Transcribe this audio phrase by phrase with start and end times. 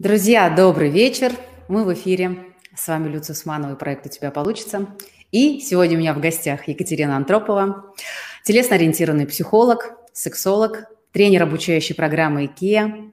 [0.00, 1.32] Друзья, добрый вечер.
[1.68, 2.46] Мы в эфире.
[2.74, 4.88] С вами Люция Усманова и проект «У тебя получится».
[5.30, 7.94] И сегодня у меня в гостях Екатерина Антропова,
[8.42, 13.12] телесно-ориентированный психолог, сексолог, тренер обучающей программы IKEA,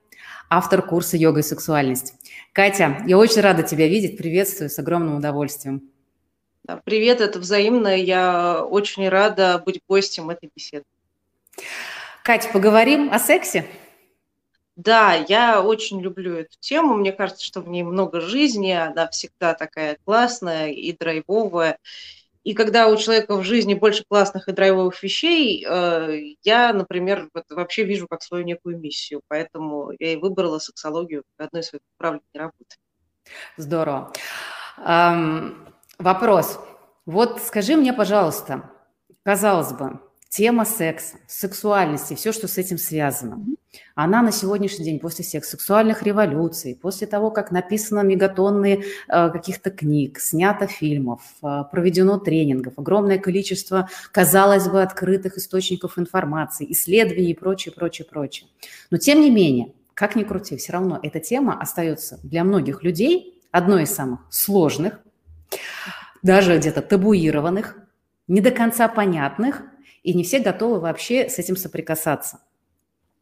[0.49, 2.15] автор курса «Йога и сексуальность».
[2.51, 4.17] Катя, я очень рада тебя видеть.
[4.17, 5.83] Приветствую с огромным удовольствием.
[6.83, 7.95] Привет, это взаимно.
[7.95, 10.85] Я очень рада быть гостем этой беседы.
[12.23, 13.67] Катя, поговорим о сексе?
[14.75, 16.95] Да, я очень люблю эту тему.
[16.95, 21.77] Мне кажется, что в ней много жизни, она всегда такая классная и драйвовая.
[22.43, 27.83] И когда у человека в жизни больше классных и драйвовых вещей, э, я, например, вообще
[27.83, 29.21] вижу как свою некую миссию.
[29.27, 32.77] Поэтому я и выбрала сексологию как одной из своих направлений работы.
[33.57, 34.11] Здорово.
[34.77, 35.67] Эм,
[35.99, 36.59] вопрос.
[37.05, 38.71] Вот скажи мне, пожалуйста,
[39.23, 39.99] казалось бы,
[40.31, 43.45] тема секса, сексуальности, все, что с этим связано,
[43.95, 49.71] она на сегодняшний день после всех сексуальных революций, после того, как написано мегатонны э, каких-то
[49.71, 57.37] книг, снято фильмов, э, проведено тренингов, огромное количество, казалось бы, открытых источников информации, исследований и
[57.37, 58.47] прочее, прочее, прочее.
[58.89, 63.41] Но тем не менее, как ни крути, все равно эта тема остается для многих людей
[63.51, 65.01] одной из самых сложных,
[66.23, 67.75] даже где-то табуированных,
[68.29, 69.63] не до конца понятных,
[70.03, 72.39] и не все готовы вообще с этим соприкасаться.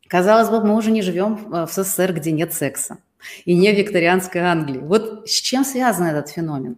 [0.08, 2.97] Казалось бы, мы уже не живем э, в СССР, где нет секса,
[3.45, 4.80] и не в викторианской Англии.
[4.80, 6.77] Вот с чем связан этот феномен?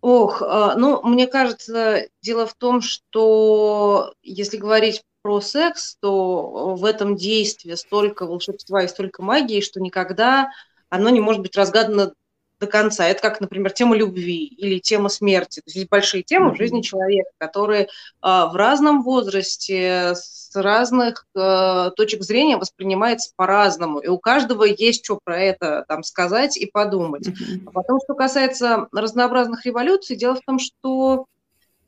[0.00, 6.84] Ох, а, ну, мне кажется, дело в том, что если говорить про секс, то в
[6.84, 10.50] этом действии столько волшебства и столько магии, что никогда
[10.88, 12.14] оно не может быть разгадано
[12.60, 13.06] до конца.
[13.06, 15.60] Это как, например, тема любви или тема смерти.
[15.60, 17.88] То есть есть большие темы в жизни человека, которые
[18.20, 23.98] а, в разном возрасте, с разных а, точек зрения воспринимаются по-разному.
[23.98, 27.28] И у каждого есть что про это там сказать и подумать.
[27.66, 31.24] А потом, что касается разнообразных революций, дело в том, что,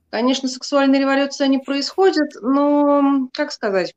[0.09, 3.95] конечно, сексуальные революции, они происходят, но, как сказать,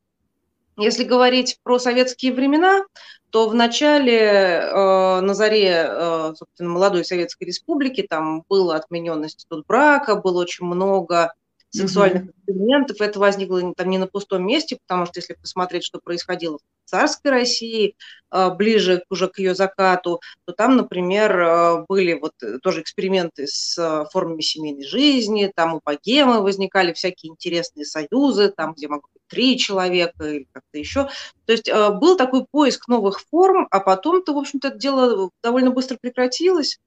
[0.77, 2.85] если говорить про советские времена,
[3.29, 9.65] то в начале, э, на заре, э, собственно, молодой Советской Республики, там был отменен институт
[9.67, 11.33] брака, было очень много
[11.75, 12.31] сексуальных mm-hmm.
[12.31, 13.01] экспериментов.
[13.01, 17.31] Это возникло там не на пустом месте, потому что если посмотреть, что происходило в царской
[17.31, 17.95] России,
[18.31, 23.47] э, ближе уже к ее закату, то там, например, э, были вот э, тоже эксперименты
[23.47, 29.57] с формами семейной жизни, там у богемы возникали всякие интересные союзы, там, где быть три
[29.57, 31.09] человека или как-то еще.
[31.45, 36.79] То есть был такой поиск новых форм, а потом-то, в общем-то, дело довольно быстро прекратилось.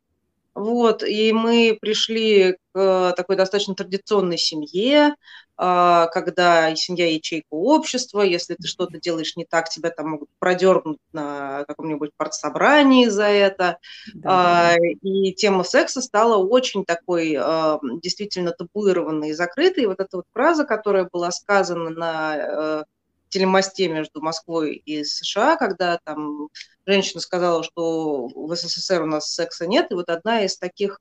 [0.59, 5.15] Вот, и мы пришли к такой достаточно традиционной семье,
[5.57, 10.99] а, когда семья ячейка общества, если ты что-то делаешь не так, тебя там могут продергнуть
[11.13, 13.79] на каком-нибудь партсобрании за это.
[14.15, 14.87] Да, да.
[15.03, 19.85] И тема секса стала очень такой а, действительно табуированной и закрытой.
[19.85, 22.85] И вот эта вот фраза, которая была сказана на э,
[23.29, 26.49] телемосте между Москвой и США, когда там
[26.87, 31.01] женщина сказала, что в СССР у нас секса нет, и вот одна из таких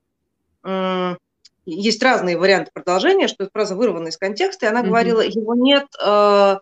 [1.68, 4.88] есть разные варианты продолжения, что эта фраза вырвана из контекста, и она mm-hmm.
[4.88, 6.58] говорила, его нет э,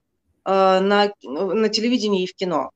[0.46, 2.72] э, на, на телевидении и в кино.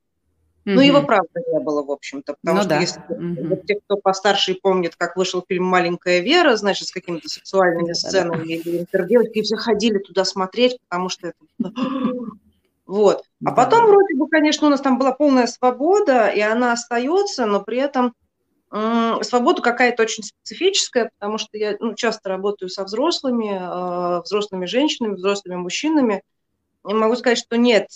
[0.65, 0.73] Mm-hmm.
[0.75, 2.79] Ну, его правда не было, в общем-то, потому ну, что да.
[2.79, 3.47] если mm-hmm.
[3.47, 8.47] вот те, кто постарше помнит, как вышел фильм «Маленькая Вера», значит, с какими-то сексуальными сценами
[8.47, 11.37] или интердевочки, и все ходили туда смотреть, потому что это
[12.89, 13.21] вот.
[13.45, 17.61] А потом вроде бы, конечно, у нас там была полная свобода, и она остается, но
[17.61, 18.15] при этом
[18.71, 25.15] свобода какая-то очень специфическая, потому что я ну, часто работаю со взрослыми, э, взрослыми женщинами,
[25.15, 26.23] взрослыми мужчинами.
[26.87, 27.87] И могу сказать, что нет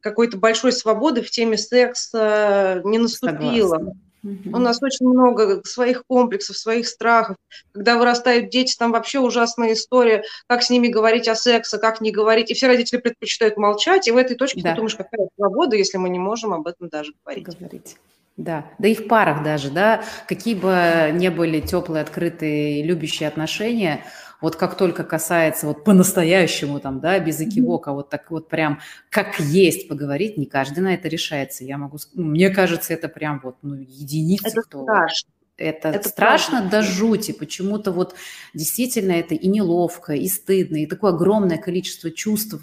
[0.00, 3.76] какой-то большой свободы в теме секса не наступило.
[3.76, 4.00] Согласна.
[4.22, 7.36] У нас очень много своих комплексов, своих страхов.
[7.72, 12.10] Когда вырастают дети, там вообще ужасная история, как с ними говорить о сексе, как не
[12.10, 12.50] говорить.
[12.50, 14.08] И все родители предпочитают молчать.
[14.08, 14.70] И в этой точке да.
[14.70, 17.46] ты думаешь, какая свобода, если мы не можем об этом даже говорить.
[17.46, 17.96] говорить.
[18.36, 24.04] Да, да и в парах даже, да, какие бы ни были теплые, открытые, любящие отношения,
[24.40, 29.38] вот как только касается вот по-настоящему там, да, без экивока, вот так вот прям как
[29.40, 31.64] есть поговорить, не каждый на это решается.
[31.64, 34.82] Я могу, ну, мне кажется, это прям вот, ну, единицы, это кто...
[34.82, 35.30] страшно.
[35.60, 36.78] Это, это страшно правда.
[36.78, 37.32] до жути.
[37.32, 38.14] Почему-то вот
[38.54, 42.54] действительно это и неловко, и стыдно, и такое огромное количество чувств,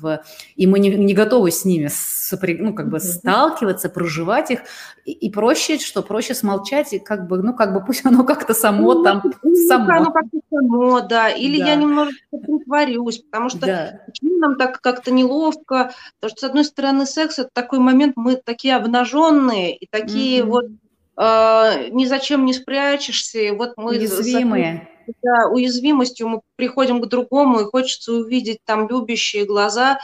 [0.55, 4.61] и мы не, не готовы с ними сопри, ну, как бы сталкиваться, проживать их.
[5.05, 8.55] И, и проще, что проще смолчать, и как бы, ну, как бы пусть оно как-то
[8.55, 9.91] само ну, там, ну, само.
[9.91, 11.29] Оно как-то само, да.
[11.29, 11.67] Или да.
[11.67, 14.01] я немножко притворюсь, потому что да.
[14.07, 15.91] почему нам так как-то неловко?
[16.19, 20.45] Потому что, с одной стороны, секс– это такой момент, мы такие обнаженные и такие mm-hmm.
[20.45, 20.86] вот э,
[21.17, 23.39] ни зачем не спрячешься.
[23.39, 24.87] И вот мы уязвимые.
[25.23, 29.99] Да, уязвимостью мы приходим к другому, и хочется увидеть там любящие глаза.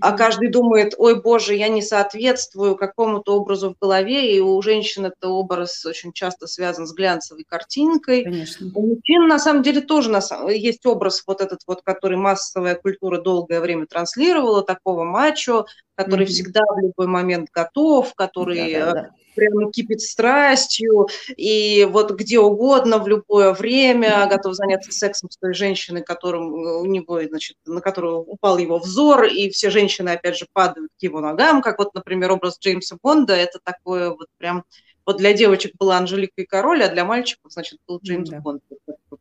[0.00, 5.06] А каждый думает, ой, боже, я не соответствую какому-то образу в голове, и у женщин
[5.06, 8.24] это образ очень часто связан с глянцевой картинкой.
[8.24, 8.70] Конечно.
[8.74, 10.10] У мужчин, на самом деле, тоже
[10.50, 16.28] есть образ вот этот вот, который массовая культура долгое время транслировала, такого мачо, который mm-hmm.
[16.28, 18.74] всегда в любой момент готов, который...
[18.74, 25.36] Да-да-да прямо кипит страстью, и вот где угодно, в любое время готов заняться сексом с
[25.36, 30.10] той женщиной, которым э, у него, значит, на которую упал его взор, и все женщины,
[30.10, 34.28] опять же, падают к его ногам, как вот, например, образ Джеймса Бонда, это такое вот
[34.38, 34.64] прям
[35.04, 38.40] вот для девочек была Анжелика и король, а для мальчиков, значит, был Джеймс да.
[38.40, 38.62] Бонд.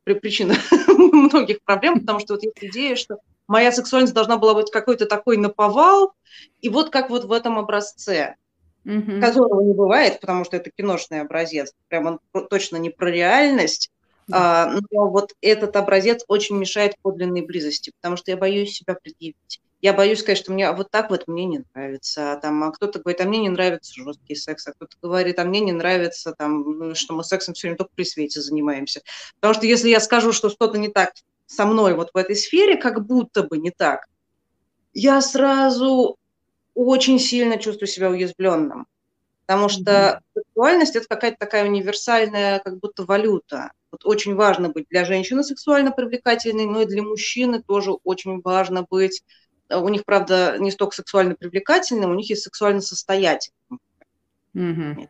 [0.03, 0.55] Причина
[0.87, 3.17] многих проблем, потому что вот есть идея, что
[3.47, 6.13] моя сексуальность должна была быть какой-то такой наповал,
[6.61, 8.35] и вот как вот в этом образце
[8.85, 9.19] угу.
[9.19, 13.91] которого не бывает, потому что это киношный образец, прям он точно не про реальность,
[14.27, 14.63] да.
[14.63, 19.61] а, но вот этот образец очень мешает подлинной близости, потому что я боюсь себя предъявить.
[19.83, 22.31] Я боюсь сказать, что мне вот так вот мне не нравится.
[22.31, 25.43] А, там, а кто-то говорит, а мне не нравится жесткий секс, а кто-то говорит, а
[25.43, 29.01] мне не нравится, там, ну, что мы сексом все время только при свете занимаемся.
[29.41, 31.11] Потому что если я скажу, что что-то не так
[31.47, 34.05] со мной вот в этой сфере, как будто бы не так,
[34.93, 36.15] я сразу
[36.75, 38.87] очень сильно чувствую себя уязвленным.
[39.45, 43.73] Потому что сексуальность– это какая-то такая универсальная как будто валюта.
[43.91, 48.87] Вот очень важно быть для женщины сексуально привлекательной, но и для мужчины тоже очень важно
[48.89, 49.21] быть.
[49.75, 53.79] У них, правда, не столько сексуально привлекательным, у них есть сексуально состоятельным.
[54.55, 55.09] Mm-hmm.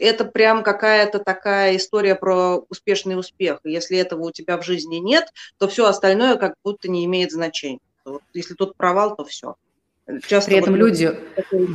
[0.00, 3.60] Это прям какая-то такая история про успешный успех.
[3.64, 5.28] если этого у тебя в жизни нет,
[5.58, 7.80] то все остальное как будто не имеет значения.
[8.32, 9.56] Если тут провал, то все.
[10.28, 11.18] Часто при этом вот люди,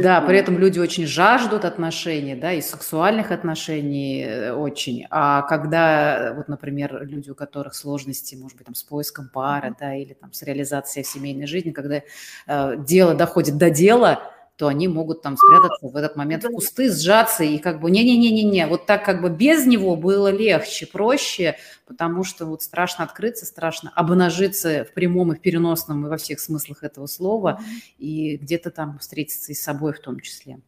[0.02, 5.06] да, при этом люди очень жаждут отношений, да, и сексуальных отношений э, очень.
[5.10, 9.96] А когда, вот, например, люди, у которых сложности, может быть, там, с поиском пары, да,
[9.96, 12.04] или там с реализацией в семейной жизни, когда
[12.48, 16.94] э, дело доходит до дела, то они могут там спрятаться в этот момент в кусты,
[16.94, 18.68] сжаться и как бы не-не-не-не-не.
[18.68, 23.92] Вот так как бы без него было легче, проще, потому что вот страшно открыться, страшно
[23.96, 27.60] обнажиться в прямом и в переносном и во всех смыслах этого слова
[27.98, 30.60] и где-то там встретиться и с собой в том числе.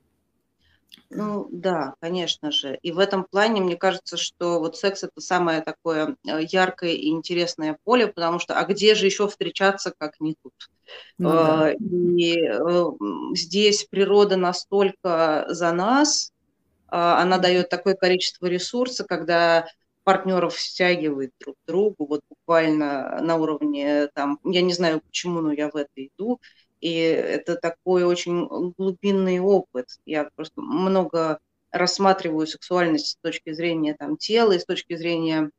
[1.09, 2.77] Ну да, конечно же.
[2.81, 7.09] И в этом плане мне кажется, что вот секс это самое такое э, яркое и
[7.09, 10.53] интересное поле, потому что а где же еще встречаться, как не тут?
[11.17, 11.71] Ну, да.
[11.71, 12.85] Э, и э,
[13.35, 16.33] здесь природа настолько за нас,
[16.93, 19.65] а, она дает такое количество ресурса, когда
[20.03, 25.51] партнеров стягивает друг к другу, вот буквально на уровне, там, я не знаю почему, но
[25.53, 26.39] я в это иду,
[26.83, 29.87] и это такой очень глубинный опыт.
[30.05, 31.39] Я просто много
[31.71, 35.49] рассматриваю сексуальность с точки зрения там, тела и с точки зрения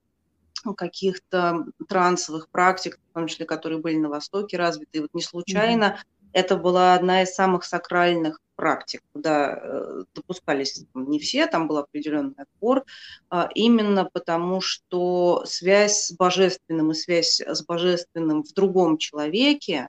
[0.76, 4.98] каких-то трансовых практик, в том числе, которые были на Востоке развиты.
[4.98, 6.28] И вот не случайно mm-hmm.
[6.34, 12.34] это была одна из самых сакральных практик, куда э, допускались не все, там был определенный
[12.36, 12.84] отбор,
[13.30, 19.88] а именно потому, что связь с божественным и связь с божественным в другом человеке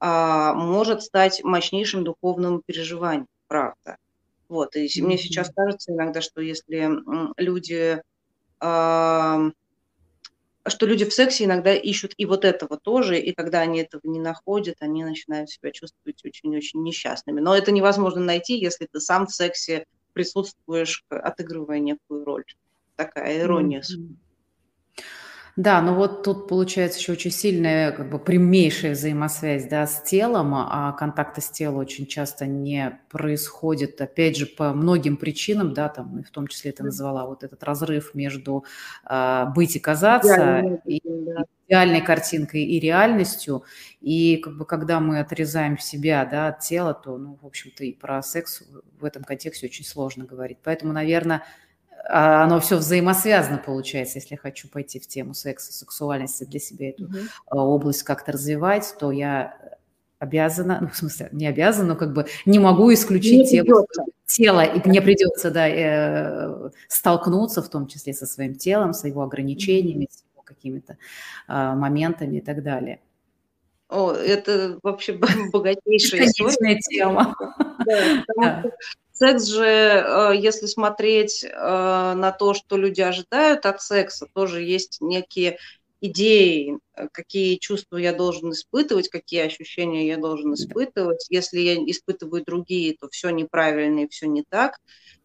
[0.00, 3.96] а, может стать мощнейшим духовным переживанием, правда.
[4.48, 6.90] Вот, и мне сейчас кажется иногда, что если
[7.36, 8.02] люди
[8.58, 9.50] а,
[10.66, 14.20] что люди в сексе иногда ищут и вот этого тоже, и когда они этого не
[14.20, 17.40] находят, они начинают себя чувствовать очень-очень несчастными.
[17.40, 22.44] Но это невозможно найти, если ты сам в сексе присутствуешь, отыгрывая некую роль.
[22.96, 23.80] Такая ирония.
[23.80, 24.16] Mm-hmm.
[25.56, 30.54] Да, но вот тут получается еще очень сильная, как бы прямейшая взаимосвязь да, с телом,
[30.54, 36.22] а контакты с телом очень часто не происходят, опять же, по многим причинам, да, там,
[36.22, 38.64] в том числе ты назвала вот этот разрыв между
[39.08, 41.44] э, быть и казаться, Идеальной, и, да.
[41.68, 43.64] идеальной картинкой и реальностью,
[44.00, 47.92] и как бы когда мы отрезаем себя да, от тела, то, ну, в общем-то, и
[47.92, 48.62] про секс
[49.00, 50.58] в этом контексте очень сложно говорить.
[50.62, 51.42] Поэтому, наверное,
[52.12, 54.18] оно все взаимосвязано получается.
[54.18, 58.94] Если я хочу пойти в тему секса, сексуальности, для себя эту mm область как-то развивать,
[58.98, 59.54] то я
[60.18, 63.86] обязана, ну, в смысле, не обязана, но как бы не могу исключить не тему
[64.26, 69.22] тела, и мне придется, да, э, столкнуться в том числе со своим телом, с его
[69.22, 70.98] ограничениями, с его какими-то
[71.48, 73.00] э, моментами и так далее.
[73.88, 75.18] О, это вообще
[75.52, 76.78] богатейшая история.
[76.78, 77.34] тема.
[78.36, 78.64] Да,
[79.20, 84.98] секс же, э, если смотреть э, на то, что люди ожидают от секса, тоже есть
[85.00, 85.58] некие
[86.00, 91.26] идеи, э, какие чувства я должен испытывать, какие ощущения я должен испытывать.
[91.28, 94.78] Если я испытываю другие, то все неправильно и все не так.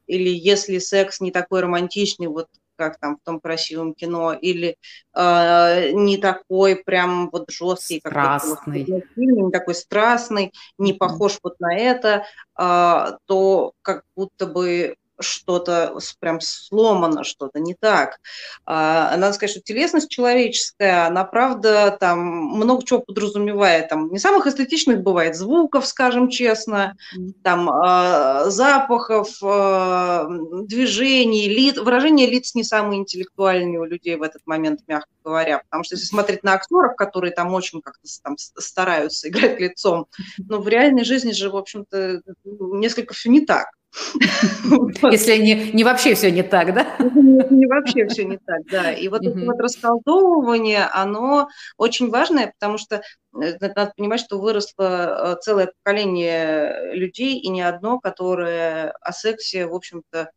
[0.07, 4.77] Или если секс не такой романтичный, вот как там в том красивом кино, или
[5.13, 8.83] э, не такой прям вот жесткий, как страстный.
[8.83, 12.25] в фильме, не такой страстный, не похож вот на это,
[12.57, 18.19] э, то как будто бы что-то прям сломано, что-то не так.
[18.65, 23.89] А, надо сказать, что телесность человеческая, она, правда, там много чего подразумевает.
[23.89, 26.95] Там не самых эстетичных бывает звуков, скажем честно,
[27.43, 31.77] там а, запахов, а, движений, лиц.
[31.77, 35.59] Выражение лиц не самые интеллектуальные у людей в этот момент, мягко говоря.
[35.59, 40.07] Потому что если смотреть на актеров, которые там очень как-то там стараются играть лицом,
[40.37, 43.67] но в реальной жизни же, в общем-то, несколько все не так.
[45.11, 46.97] Если не, не вообще все не так, да?
[46.99, 48.91] Не вообще все не так, да.
[48.91, 51.47] И вот это вот расколдовывание, оно
[51.77, 57.61] очень важное, потому что э, надо понимать, что выросло э, целое поколение людей, и не
[57.61, 60.31] одно, которое о сексе, в общем-то,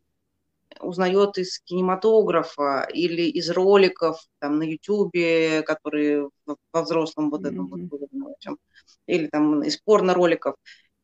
[0.80, 6.28] узнает из кинематографа или из роликов там на Ютубе, которые
[6.72, 7.88] во взрослом вот этом mm-hmm.
[7.90, 8.58] вот,
[9.06, 10.54] или там из порно-роликов.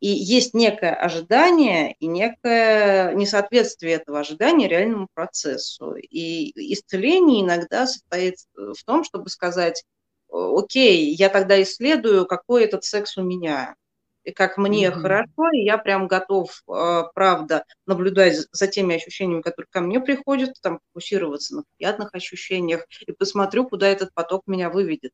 [0.05, 5.95] И есть некое ожидание и некое несоответствие этого ожидания реальному процессу.
[5.95, 9.83] И исцеление иногда состоит в том, чтобы сказать,
[10.31, 13.77] окей, я тогда исследую, какой этот секс у меня,
[14.25, 15.01] и как мне mm-hmm.
[15.01, 20.61] хорошо, и я прям готов, а, правда, наблюдать за теми ощущениями, которые ко мне приходят,
[20.61, 25.13] там, фокусироваться на приятных ощущениях, и посмотрю, куда этот поток меня выведет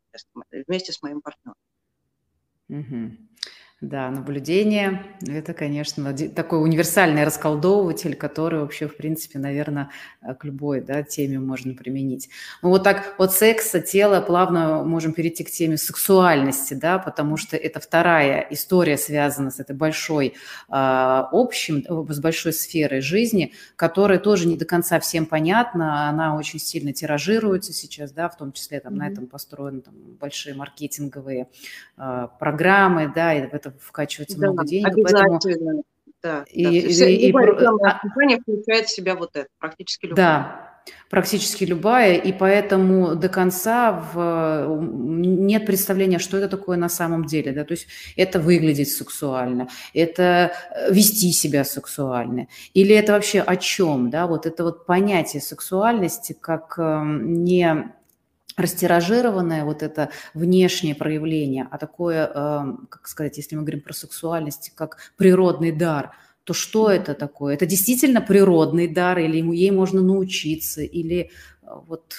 [0.66, 1.54] вместе с моим партнером.
[2.68, 3.30] Mm-hmm.
[3.80, 9.88] Да, наблюдение– это, конечно, такой универсальный расколдовыватель, который вообще, в принципе, наверное,
[10.20, 12.28] э, к любой да, теме можно применить.
[12.60, 17.56] Ну вот так от секса, тела плавно можем перейти к теме сексуальности, да, потому что
[17.56, 20.32] это вторая история связана с этой большой э,
[20.68, 26.92] общим, с большой сферой жизни, которая тоже не до конца всем понятна, она очень сильно
[26.92, 28.96] тиражируется сейчас, да, в том числе там, mm-hmm.
[28.98, 31.48] на этом построены там, большие маркетинговые
[31.96, 34.88] э, программы, да, и в это вкачивается да, много денег.
[34.88, 35.38] Обязательно.
[35.42, 35.84] Поэтому...
[36.22, 36.70] Да, и, да.
[36.70, 40.16] И, и, любая рекламная а компания включает в себя вот это, практически любая.
[40.16, 40.70] Да,
[41.08, 47.52] практически любая, и поэтому до конца в, нет представления, что это такое на самом деле.
[47.52, 47.64] Да?
[47.64, 47.86] То есть
[48.16, 54.10] это выглядеть сексуально, это э, вести себя сексуально, или это вообще о чем?
[54.10, 54.26] Да?
[54.26, 57.92] Вот это вот понятие сексуальности как эм, не
[58.56, 64.72] растиражированное вот это внешнее проявление, а такое, эм, как сказать, если мы говорим про сексуальность,
[64.74, 66.12] как природный дар,
[66.44, 67.54] то что это такое?
[67.54, 71.30] Это действительно природный дар, или ему ей можно научиться, или
[71.62, 72.14] э, вот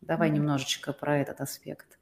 [0.00, 1.98] давай немножечко про этот аспект.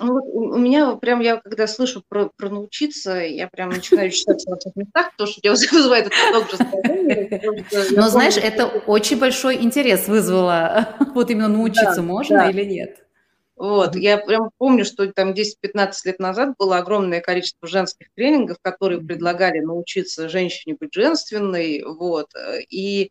[0.00, 4.42] Ну, вот у меня прям, я когда слышу про, про научиться, я прям начинаю читать
[4.42, 7.90] в разных местах, потому что я вызывает это много.
[7.92, 13.06] Но знаешь, это очень большой интерес вызвало, вот именно научиться можно или нет?
[13.56, 19.00] Вот, я прям помню, что там 10-15 лет назад было огромное количество женских тренингов, которые
[19.00, 22.30] предлагали научиться женщине быть женственной, вот,
[22.70, 23.10] и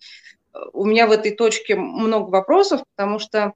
[0.73, 3.53] у меня в этой точке много вопросов, потому что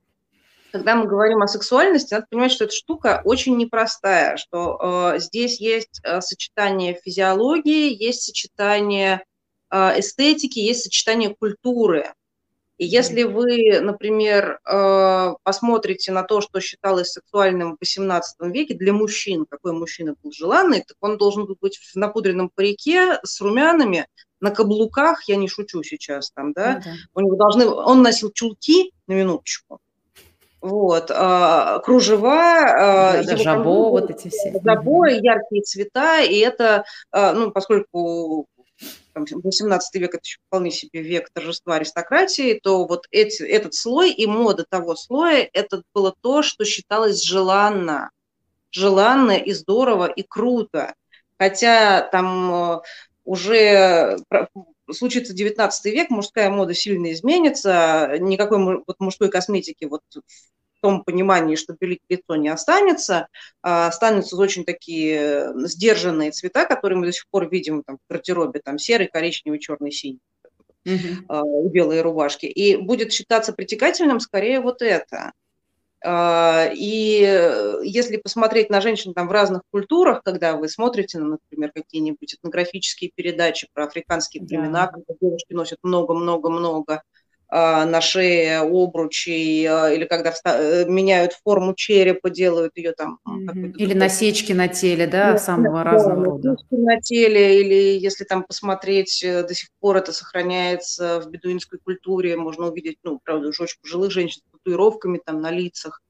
[0.71, 5.61] когда мы говорим о сексуальности, надо понимать, что эта штука очень непростая, что э, здесь
[5.61, 9.23] есть э, сочетание физиологии, есть сочетание
[9.71, 12.13] э, эстетики, есть сочетание культуры.
[12.77, 18.91] И если вы, например, э, посмотрите на то, что считалось сексуальным в XVIII веке для
[18.91, 24.08] мужчин, какой мужчина был желанный, так он должен был быть в напудренном парике с румянами,
[24.41, 26.91] на каблуках, я не шучу сейчас там, да, ну, да.
[27.15, 29.79] у него должны, он носил чулки, на минуточку,
[30.62, 34.53] вот, а, кружева, а, да, жабо, вот эти все.
[34.63, 38.48] Жабо, яркие цвета, и это, а, ну, поскольку
[39.15, 44.25] 18 век– это еще вполне себе век торжества аристократии, то вот эти, этот слой и
[44.25, 48.12] мода того слоя– это было то, что считалось желанно,
[48.72, 50.93] желанно и здорово, и круто.
[51.38, 52.81] Хотя там э,
[53.24, 54.17] уже
[54.91, 60.01] случится 19 век, мужская мода сильно изменится, никакой вот мужской косметики вот
[60.85, 63.27] том понимании, что белить лицо не останется,
[63.63, 68.61] а останутся очень такие сдержанные цвета, которые мы до сих пор видим там, в гардеробе,
[68.63, 70.19] там серый, коричневый, черный, синий
[70.85, 71.69] uh-huh.
[71.69, 72.45] белые рубашки.
[72.45, 75.31] И будет считаться притекательным скорее вот это.
[76.03, 82.35] А, и если посмотреть на женщин там в разных культурах, когда вы смотрите, например, какие-нибудь
[82.35, 87.01] этнографические передачи про африканские племена, когда девушки носят много-много-много а,
[87.55, 93.19] на шее обручей, а, или когда э, меняют форму черепа, делают ее там.
[93.25, 93.74] Mm-hmm.
[93.77, 96.57] Или насечки на теле, да, да самого да, разного да, рода.
[96.71, 102.35] На теле, или если там посмотреть, э, до сих пор это сохраняется в бедуинской культуре,
[102.35, 106.01] можно увидеть, ну, правда, уже очень пожилых женщин с татуировками там на лицах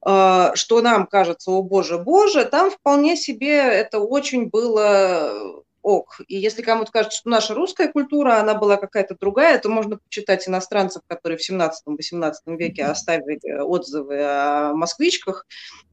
[0.00, 6.20] а, что нам кажется, о боже, боже, там вполне себе это очень было ок.
[6.28, 10.48] И если кому-то кажется, что наша русская культура, она была какая-то другая, то можно почитать
[10.48, 15.46] иностранцев, которые в 17-18 веке оставили отзывы о москвичках,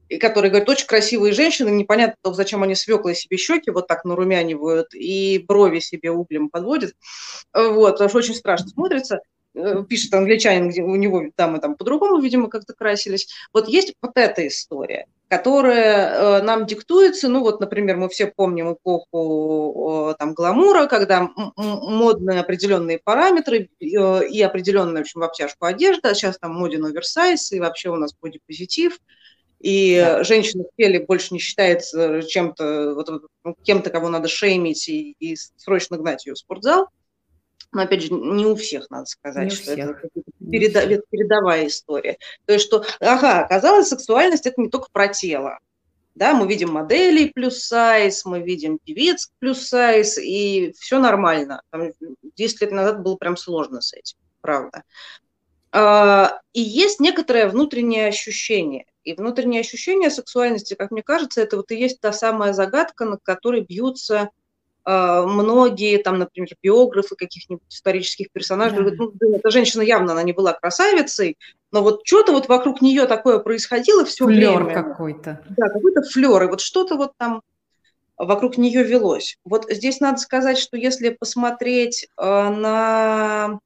[0.08, 4.94] и которые говорят, очень красивые женщины, непонятно, зачем они свеклой себе щеки вот так нарумянивают
[4.94, 6.92] и брови себе углем подводят.
[7.52, 9.20] Вот, что очень страшно смотрится.
[9.56, 13.28] Э, пишет англичанин, где у него там и там по-другому, видимо, как-то красились.
[13.54, 18.74] Вот есть вот эта история, которая э, нам диктуется, ну вот, например, мы все помним
[18.74, 26.14] эпоху там гламура, когда модные определенные параметры э, и определенная, в общем, в обтяжку одежда,
[26.14, 28.98] сейчас там моден оверсайз, и вообще у нас бодипозитив,
[29.58, 30.22] и да.
[30.22, 33.08] женщина в теле больше не считается чем-то, вот,
[33.42, 36.90] ну, кем-то, кого надо шеймить и, и срочно гнать ее в спортзал.
[37.72, 39.90] Но опять же, не у всех, надо сказать, не что всех.
[40.02, 40.08] это
[40.50, 42.16] переда, передовая история.
[42.46, 45.58] То есть, что, ага, оказалось, сексуальность это не только про тело.
[46.14, 51.60] Да, мы видим моделей плюс сайз, мы видим певец плюс сайз, и все нормально.
[51.70, 51.90] Там
[52.36, 54.84] 10 лет назад было прям сложно с этим, правда.
[55.72, 58.86] А, и есть некоторое внутреннее ощущение.
[59.04, 63.22] И внутреннее ощущение сексуальности, как мне кажется, это вот и есть та самая загадка, над
[63.22, 64.30] которой бьются
[64.86, 68.82] многие, там, например, биографы каких-нибудь исторических персонажей, да.
[68.84, 71.36] говорят, ну, эта женщина явно, она не была красавицей,
[71.72, 74.74] но вот что-то вот вокруг нее такое происходило все флёр время.
[74.74, 75.40] какой-то.
[75.50, 77.42] Да, какой-то флер, и вот что-то вот там
[78.16, 79.38] вокруг нее велось.
[79.44, 83.58] Вот здесь надо сказать, что если посмотреть э, на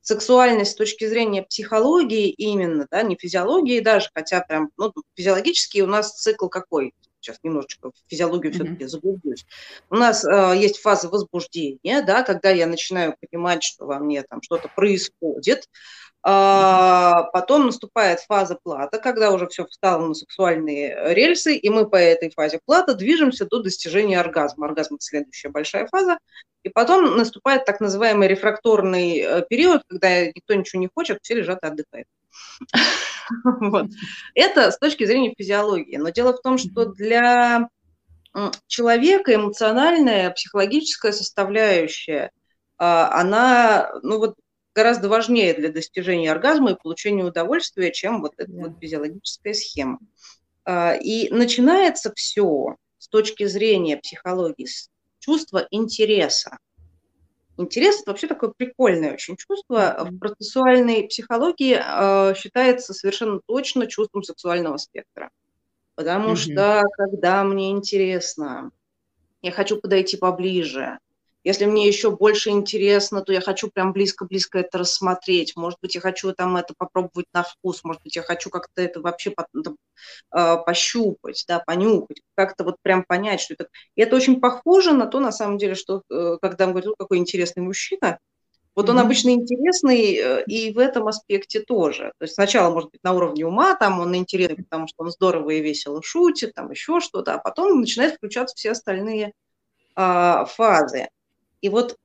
[0.00, 5.86] сексуальность с точки зрения психологии именно, да, не физиологии даже, хотя прям, ну, физиологически у
[5.86, 6.92] нас цикл какой?
[7.22, 9.46] Сейчас немножечко в физиологию все-таки заглублюсь.
[9.90, 14.42] У нас э, есть фаза возбуждения, да, когда я начинаю понимать, что во мне там
[14.42, 15.68] что-то происходит.
[16.24, 21.96] А, потом наступает фаза плата, когда уже все встало на сексуальные рельсы, и мы по
[21.96, 24.66] этой фазе плата движемся до достижения оргазма.
[24.66, 26.18] Оргазм– это следующая большая фаза.
[26.62, 31.58] И потом наступает так называемый рефракторный э, период, когда никто ничего не хочет, все лежат
[31.64, 32.06] и отдыхают.
[33.60, 33.86] Вот.
[34.34, 35.96] Это с точки зрения физиологии.
[35.96, 37.68] Но дело в том, что для
[38.66, 42.30] человека эмоциональная, психологическая составляющая,
[42.78, 44.34] а, она ну вот,
[44.74, 49.98] гораздо важнее для достижения оргазма и получения удовольствия, чем вот эта вот физиологическая схема.
[50.64, 56.58] А, и начинается все с точки зрения психологии с чувства интереса.
[57.58, 60.08] Интерес– это вообще такое прикольное очень чувство.
[60.10, 65.30] В процессуальной психологии э, считается совершенно точно чувством сексуального спектра.
[65.94, 66.36] Потому mm-hmm.
[66.36, 68.70] что, когда мне интересно,
[69.42, 70.98] я хочу подойти поближе,
[71.44, 75.56] если мне еще больше интересно, то я хочу прям близко-близко это рассмотреть.
[75.56, 79.00] Может быть, я хочу там это попробовать на вкус, может быть, я хочу как-то это
[79.00, 79.76] вообще там,
[80.34, 83.68] э, пощупать, да, понюхать, как-то вот прям понять, что это.
[83.96, 87.18] И это очень похоже на то, на самом деле, что э, когда он говорит, какой
[87.18, 88.18] интересный мужчина,
[88.74, 89.02] вот он mm-hmm.
[89.02, 92.12] обычно интересный э, и в этом аспекте тоже.
[92.18, 95.50] То есть сначала, может быть, на уровне ума, там он интересный, потому что он здорово
[95.50, 99.32] и весело шутит, там еще что-то, а потом начинает включаться все остальные
[99.96, 101.08] э, фазы.
[101.62, 101.96] И вот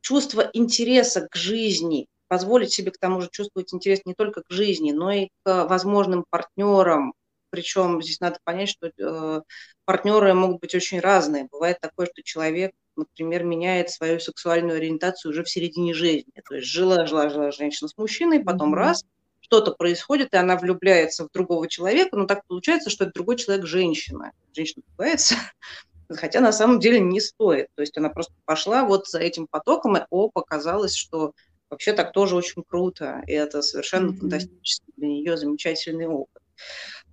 [0.00, 4.92] чувство интереса к жизни, позволить себе к тому же чувствовать интерес не только к жизни,
[4.92, 7.12] но и к возможным партнерам.
[7.50, 9.40] Причем здесь надо понять, что э,
[9.86, 11.48] партнеры могут быть очень разные.
[11.50, 16.30] Бывает такое, что человек, например, меняет свою сексуальную ориентацию уже в середине жизни.
[16.46, 18.78] То есть жила, жила, жила женщина с мужчиной, потом mm-hmm.
[18.78, 19.04] раз,
[19.40, 23.64] что-то происходит, и она влюбляется в другого человека, но так получается, что это другой человек
[23.64, 24.32] женщина.
[24.52, 25.36] Женщина влюбляется,
[26.16, 27.68] хотя на самом деле не стоит.
[27.74, 31.32] То есть она просто пошла вот за этим потоком, и о, показалось, что
[31.70, 34.18] вообще так тоже очень круто, и это совершенно mm-hmm.
[34.18, 36.42] фантастический для нее замечательный опыт.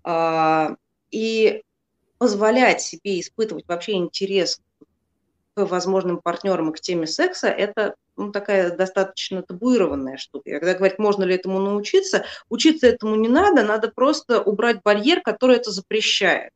[0.03, 0.75] А,
[1.11, 1.63] и
[2.17, 4.59] позволять себе испытывать вообще интерес
[5.55, 10.51] к возможным партнерам и к теме секса, это ну, такая достаточно табуированная штука.
[10.51, 15.57] когда говорят, можно ли этому научиться, учиться этому не надо, надо просто убрать барьер, который
[15.57, 16.53] это запрещает.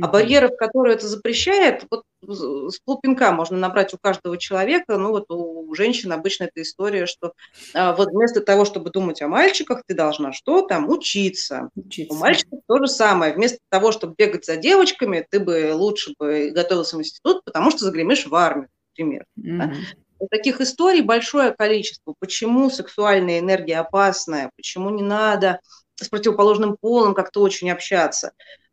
[0.00, 4.96] А барьеров, которые это запрещает, вот с полпинка можно набрать у каждого человека.
[4.96, 7.32] Ну вот у женщин обычно эта история, что
[7.74, 11.70] а, вот вместо того, чтобы думать о мальчиках, ты должна что там учиться.
[11.74, 12.14] учиться.
[12.14, 13.32] У мальчиков то же самое.
[13.32, 17.84] Вместо того, чтобы бегать за девочками, ты бы лучше бы готовился в институт, потому что
[17.84, 19.24] загремишь в армию, например.
[19.38, 19.74] Mm-hmm.
[20.20, 20.26] Да?
[20.30, 22.14] Таких историй большое количество.
[22.18, 25.60] Почему сексуальная энергия опасная, почему не надо
[26.04, 28.32] с противоположным полом как-то очень общаться.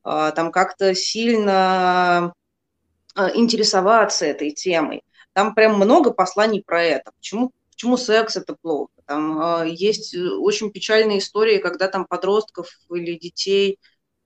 [0.10, 2.34] А, там как-то сильно
[3.14, 5.04] а, интересоваться этой темой.
[5.34, 7.12] Там прям много посланий про это.
[7.18, 8.94] Почему, почему секс это плохо?
[9.06, 13.80] Там а, есть очень печальные истории, когда там подростков или детей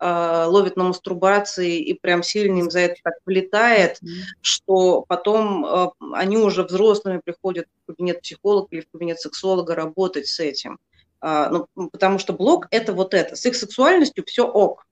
[0.04, 4.00] ловят на мастурбации и прям сильно им за это так влетает,
[4.42, 10.40] что потом они уже взрослыми приходят в кабинет психолога или в кабинет сексолога работать с
[10.40, 10.80] этим.
[11.22, 13.36] Ну, потому что блог– это вот это.
[13.36, 14.88] С их сексуальностью все ок.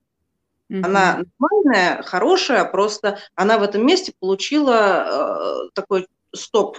[0.70, 0.86] Mm-hmm.
[0.86, 6.78] Она нормальная, хорошая, просто она в этом месте получила э, такой стоп.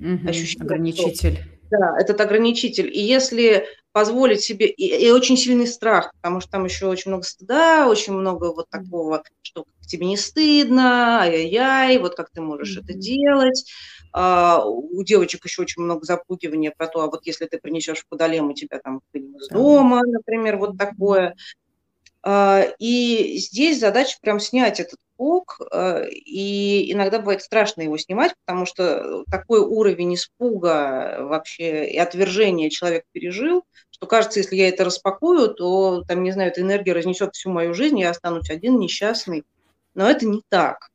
[0.00, 0.28] Mm-hmm.
[0.28, 0.64] Ощущение.
[0.64, 1.34] Ограничитель.
[1.36, 1.48] Стоп.
[1.70, 2.88] Да, этот ограничитель.
[2.88, 7.24] И если позволить себе, и, и очень сильный страх, потому что там еще очень много
[7.24, 12.84] стыда, очень много вот такого, что тебе не стыдно, ай-яй-яй, вот как ты можешь mm-hmm.
[12.84, 13.70] это делать.
[14.14, 18.06] А, у девочек еще очень много запугивания про то, а вот если ты принесешь в
[18.08, 21.34] подолем, у тебя там из дома, например, вот такое.
[22.24, 28.34] А, и здесь задача прям снять этот пук, а, и иногда бывает страшно его снимать,
[28.44, 34.84] потому что такой уровень испуга вообще и отвержения человек пережил, что кажется, если я это
[34.84, 39.44] распакую, то, там, не знаю, эта энергия разнесет всю мою жизнь, я останусь один, несчастный.
[39.94, 40.90] Но это не так.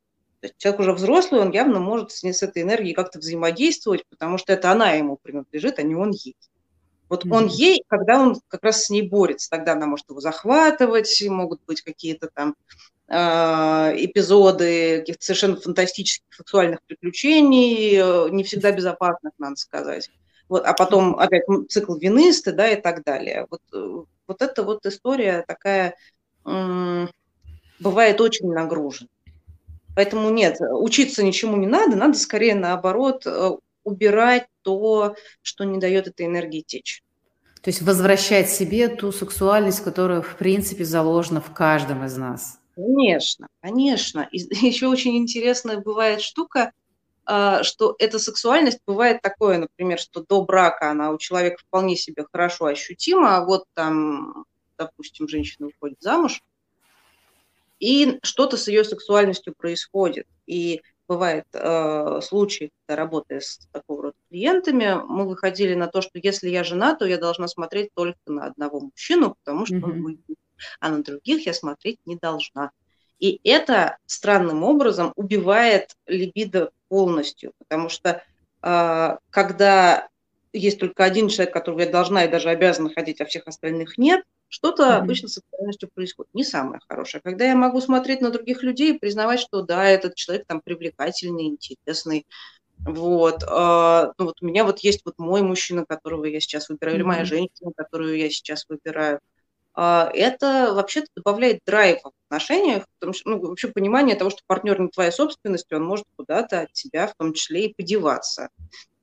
[0.58, 4.92] человек уже взрослый, он явно может с этой энергией как-то взаимодействовать, потому что это она
[4.94, 6.36] ему принадлежит, а не он ей.
[7.10, 7.36] Вот mm-hmm.
[7.36, 11.62] он ей, когда он как раз с ней борется, тогда она может его захватывать, могут
[11.66, 12.56] быть какие-то там
[13.08, 13.16] э,
[14.06, 20.10] эпизоды каких-то совершенно фантастических сексуальных приключений, э, не всегда безопасных, надо сказать.
[20.50, 23.48] Вот, а потом опять цикл вины, стыда и так далее.
[23.50, 25.96] Вот, э, вот эта вот история такая
[26.46, 27.08] э,
[27.80, 29.10] бывает очень нагружена.
[29.96, 33.52] Поэтому нет, учиться ничему не надо, надо скорее наоборот э,
[33.88, 37.04] убирать то, что не дает этой энергии течь.
[37.62, 42.60] То есть возвращать себе ту сексуальность, которая, в принципе, заложена в каждом из нас.
[42.76, 44.28] Конечно, конечно.
[44.32, 46.72] И еще очень интересная бывает штука,
[47.26, 52.26] а, что эта сексуальность бывает такое, например, что до брака она у человека вполне себе
[52.30, 54.46] хорошо ощутима, а вот там,
[54.78, 56.44] допустим, женщина уходит замуж,
[57.80, 60.28] и что-то с ее сексуальностью происходит.
[60.46, 66.20] И бывает э, случаи, когда работая с такого рода клиентами, мы выходили на то, что
[66.22, 69.84] если я жена, то я должна смотреть только на одного мужчину, потому что mm-hmm.
[69.84, 70.38] он выйдет,
[70.80, 72.72] а на других я смотреть не должна.
[73.20, 78.24] И это странным образом убивает либидо полностью, потому что
[78.62, 80.10] э, когда
[80.54, 84.24] есть только один человек, которого я должна и даже обязана ходить, а всех остальных нет,
[84.50, 84.98] что-то mm-hmm.
[84.98, 86.34] обычно с актуальностью происходит.
[86.34, 87.22] Не самое хорошее.
[87.24, 91.48] Когда я могу смотреть на других людей и признавать, что да, этот человек там привлекательный,
[91.48, 92.26] интересный,
[92.80, 93.44] вот.
[93.48, 97.00] А, ну, вот у меня вот есть вот мой мужчина, которого я сейчас выбираю, mm-hmm.
[97.00, 99.20] или моя женщина, которую я сейчас выбираю.
[99.74, 104.80] А, это вообще-то добавляет драйва в отношениях, потому что, ну, вообще понимание того, что партнер
[104.80, 108.50] не твоя собственность, он может куда-то от тебя в том числе и подеваться.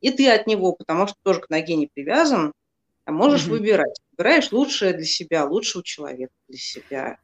[0.00, 2.52] И ты от него, потому что тоже к ноге не привязан,
[3.04, 3.50] а можешь mm-hmm.
[3.50, 4.00] выбирать.
[4.12, 7.18] Выбираешь лучшее для себя, лучшего человека для себя.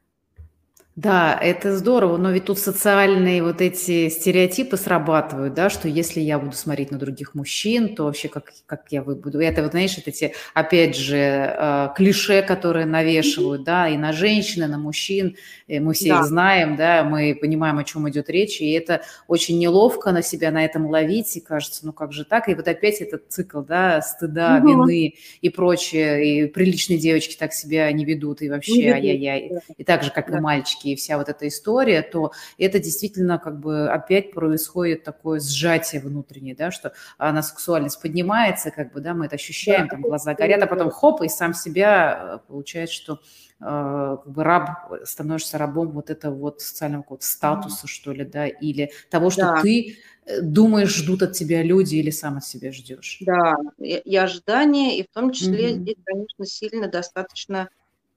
[0.97, 6.37] Да, это здорово, но ведь тут социальные вот эти стереотипы срабатывают, да, что если я
[6.37, 9.39] буду смотреть на других мужчин, то вообще как, как я буду...
[9.39, 14.63] Это вот, знаешь, вот эти, опять же, э, клише, которые навешивают, да, и на женщин,
[14.63, 16.19] и на мужчин, и мы все да.
[16.19, 20.51] их знаем, да, мы понимаем, о чем идет речь, и это очень неловко на себя
[20.51, 24.01] на этом ловить, и кажется, ну как же так, и вот опять этот цикл, да,
[24.01, 24.67] стыда, угу.
[24.67, 30.03] вины и прочее, и приличные девочки так себя не ведут, и вообще ай-яй-яй, и так
[30.03, 30.39] же, как да.
[30.39, 35.39] и мальчики и вся вот эта история, то это действительно как бы опять происходит такое
[35.39, 40.01] сжатие внутреннее, да, что она сексуальность поднимается, как бы, да, мы это ощущаем, да, там
[40.01, 43.13] глаза горят, а потом хоп, и сам себя э, получается, что
[43.59, 44.69] э, как бы раб,
[45.03, 49.61] становишься рабом вот этого вот социального какого-то статуса, что ли, да, или того, что да.
[49.61, 53.19] ты э, думаешь, ждут от тебя люди или сам от себя ждешь.
[53.21, 55.79] Да, и, ожидания, и в том числе mm-hmm.
[55.79, 57.69] здесь, конечно, сильно достаточно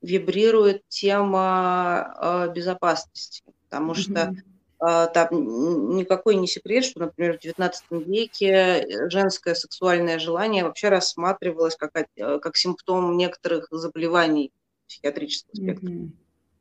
[0.05, 4.35] вибрирует тема э, безопасности, потому что
[4.87, 10.91] а, там никакой не секрет, что, например, в XIX веке э, женское сексуальное желание вообще
[10.91, 14.53] рассматривалось как, э, как симптом некоторых заболеваний
[14.87, 15.89] психиатрического спектра.
[15.89, 16.09] Mm-hmm.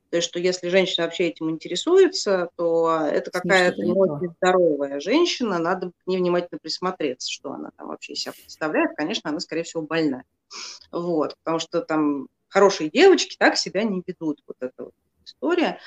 [0.10, 5.58] То есть, что если женщина вообще этим интересуется, то это какая-то не очень здоровая женщина,
[5.60, 8.96] надо к ней внимательно присмотреться, что она там вообще себя представляет.
[8.96, 10.24] Конечно, она, скорее всего, больная.
[10.92, 14.42] Вот, потому что там хорошие девочки так себя не ведут.
[14.46, 14.94] Вот эта вот
[15.26, 15.80] история.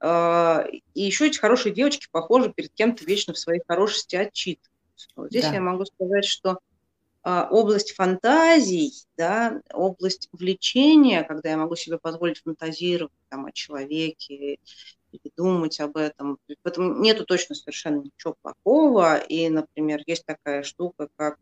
[0.00, 5.08] А, и еще эти хорошие девочки, похоже, перед кем-то вечно в своей хорошести отчитываются.
[5.16, 5.54] Вот здесь да.
[5.54, 6.58] я могу сказать, что
[7.22, 14.58] а, область фантазий, да, область влечения, когда я могу себе позволить фантазировать там, о человеке
[15.12, 16.38] или думать об этом.
[16.46, 19.16] В этом нету точно совершенно ничего плохого.
[19.16, 21.38] И, например, есть такая штука, как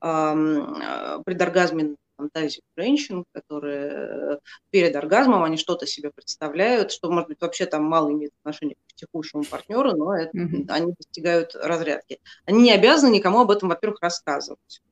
[0.00, 4.38] эм, предоргазменная фантазию женщин, которые э,
[4.70, 8.94] перед оргазмом они что-то себе представляют, что, может быть, вообще там мало имеет отношения к
[8.94, 10.66] текущему партнеру, но это, mm-hmm.
[10.68, 12.20] они достигают разрядки.
[12.44, 14.82] Они не обязаны никому об этом, во-первых, рассказывать.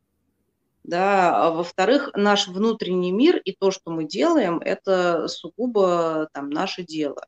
[0.82, 6.82] Да, а во-вторых, наш внутренний мир и то, что мы делаем, это сугубо там наше
[6.82, 7.26] дело.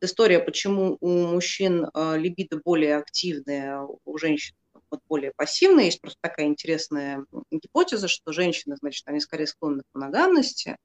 [0.00, 4.54] История, почему у мужчин э, либидо более активная, у женщин
[4.94, 5.86] вот более пассивные.
[5.86, 10.76] Есть просто такая интересная гипотеза, что женщины, значит, они скорее склонны к моногамности,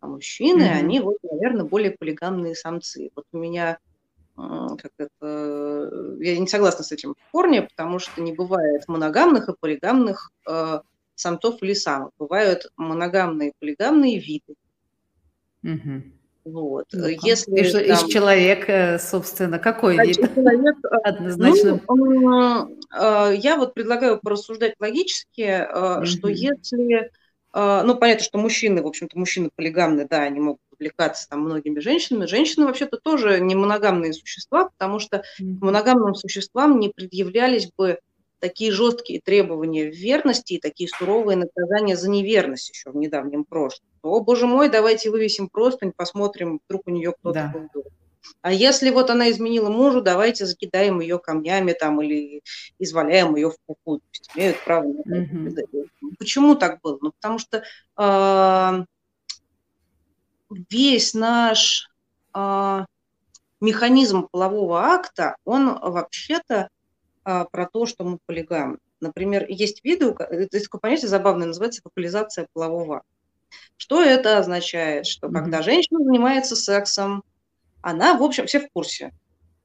[0.00, 0.78] а мужчины, mm-hmm.
[0.78, 3.10] они вот, наверное, более полигамные самцы.
[3.14, 3.78] Вот у меня
[4.34, 9.54] как это, я не согласна с этим в корне, потому что не бывает моногамных и
[9.60, 10.80] полигамных э,
[11.14, 12.12] самцов или самок.
[12.18, 14.54] Бывают моногамные и полигамные виды.
[15.62, 16.02] Угу.
[16.44, 16.86] Вот.
[16.92, 20.16] Ну, Если и, там, и человек, э, собственно, какой вид?
[20.16, 21.80] Человек, э, Однозначно.
[21.88, 26.04] Ну, э, я вот предлагаю порассуждать логически, mm-hmm.
[26.04, 27.10] что если,
[27.54, 32.26] ну, понятно, что мужчины, в общем-то, мужчины полигамны, да, они могут увлекаться там многими женщинами.
[32.26, 37.98] Женщины вообще-то тоже не моногамные существа, потому что моногамным существам не предъявлялись бы
[38.42, 43.86] такие жесткие требования в верности и такие суровые наказания за неверность еще в недавнем прошлом.
[44.02, 47.68] О, боже мой, давайте вывесим простынь, посмотрим, вдруг у нее кто-то да.
[47.72, 47.84] был.
[48.40, 52.42] А если вот она изменила мужу, давайте закидаем ее камнями там или
[52.80, 53.98] изваляем ее в пуху.
[53.98, 54.88] То есть имеют право.
[54.88, 55.88] Mm-hmm.
[56.18, 56.98] Почему так было?
[57.00, 57.62] Ну, потому что
[57.96, 58.84] э,
[60.68, 61.88] весь наш
[62.34, 62.84] э,
[63.60, 66.68] механизм полового акта, он вообще-то
[67.24, 68.78] а, про то, что мы полигамны.
[69.00, 73.02] Например, есть видео, есть такое понятие забавное, называется популяризация полового.
[73.76, 75.06] Что это означает?
[75.06, 75.32] Что mm-hmm.
[75.32, 77.24] когда женщина занимается сексом,
[77.80, 79.12] она, в общем, все в курсе.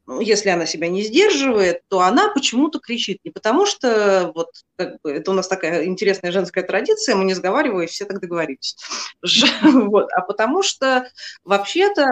[0.08, 3.20] Ну, если она себя не сдерживает, то она почему-то кричит.
[3.26, 7.34] Не потому что, вот, как бы, это у нас такая интересная женская традиция, мы не
[7.34, 8.78] сговариваясь, все так договорились.
[9.62, 11.10] Вот, а потому что,
[11.44, 12.06] вообще-то,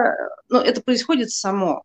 [0.50, 1.84] ну, это происходит само.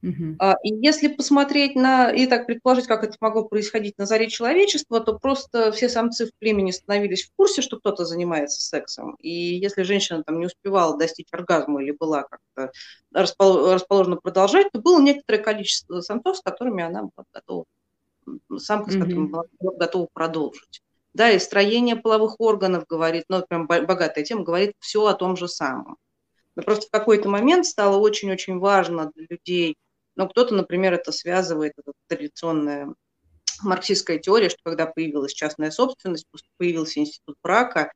[0.00, 0.54] Uh-huh.
[0.62, 5.18] И если посмотреть на и так предположить, как это могло происходить на заре человечества, то
[5.18, 9.16] просто все самцы в племени становились в курсе, что кто-то занимается сексом.
[9.20, 12.70] И если женщина там не успевала достичь оргазма или была как-то
[13.12, 17.64] расположена продолжать, то было некоторое количество самцов, с которыми она была готова,
[18.56, 20.80] самка, с которыми была готова продолжить.
[21.12, 25.48] Да, и строение половых органов говорит, ну, прям богатая тема, говорит все о том же
[25.48, 25.96] самом.
[26.54, 29.76] Но просто в какой-то момент стало очень-очень важно для людей
[30.18, 32.92] но кто-то, например, это связывает, это традиционная
[33.62, 36.26] марксистская теория, что когда появилась частная собственность,
[36.56, 37.92] появился институт брака,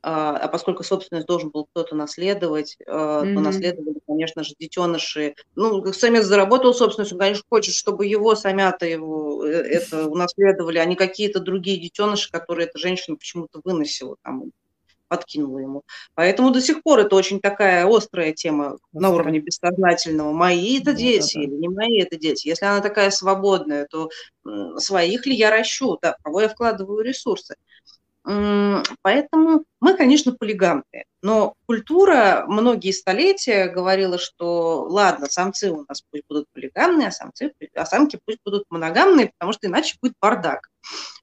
[0.00, 3.34] а, а поскольку собственность должен был кто-то наследовать, mm-hmm.
[3.34, 5.34] то наследовали, конечно же, детеныши.
[5.56, 10.84] Ну, самец заработал собственность, он, конечно, хочет, чтобы его самята его э, это унаследовали, а
[10.84, 14.52] не какие-то другие детеныши, которые эта женщина почему-то выносила там
[15.08, 15.82] подкинула ему.
[16.14, 20.32] Поэтому до сих пор это очень такая острая тема на уровне бессознательного.
[20.32, 22.48] Мои это дети или не мои это дети.
[22.48, 24.10] Если она такая свободная, то
[24.78, 27.56] своих ли я ращу, да, кого я вкладываю ресурсы.
[28.24, 31.04] Поэтому мы, конечно, полигамные.
[31.24, 37.54] Но культура многие столетия говорила, что ладно, самцы у нас пусть будут полигамные, а, самцы,
[37.74, 40.68] а самки пусть будут моногамные, потому что иначе будет бардак.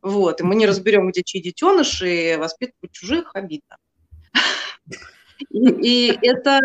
[0.02, 3.78] Вот, и мы не разберем, где чьи детеныши, и воспитывать чужих обидно.
[5.52, 6.60] И, это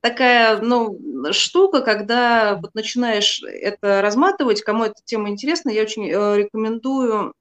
[0.00, 0.98] такая ну,
[1.32, 7.32] штука, когда вот начинаешь это разматывать, кому эта тема интересна, я очень э, рекомендую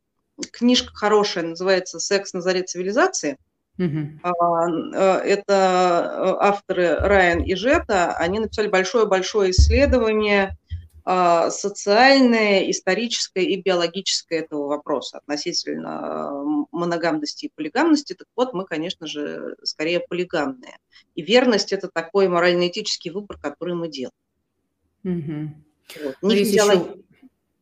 [0.52, 3.38] книжка хорошая, называется «Секс на заре цивилизации».
[3.78, 5.22] Uh-huh.
[5.24, 8.14] Это э, авторы Райан и Жета.
[8.18, 10.56] Они написали большое-большое исследование
[11.04, 18.14] а, социальное, историческое и биологическое этого вопроса относительно моногамности и полигамности.
[18.14, 20.78] Так вот, мы, конечно же, скорее полигамные.
[21.16, 24.14] И верность– это такой морально-этический выбор, который мы делаем.
[25.04, 26.06] Угу.
[26.06, 26.16] Вот.
[26.22, 26.76] Не, физиолог...
[26.76, 27.04] еще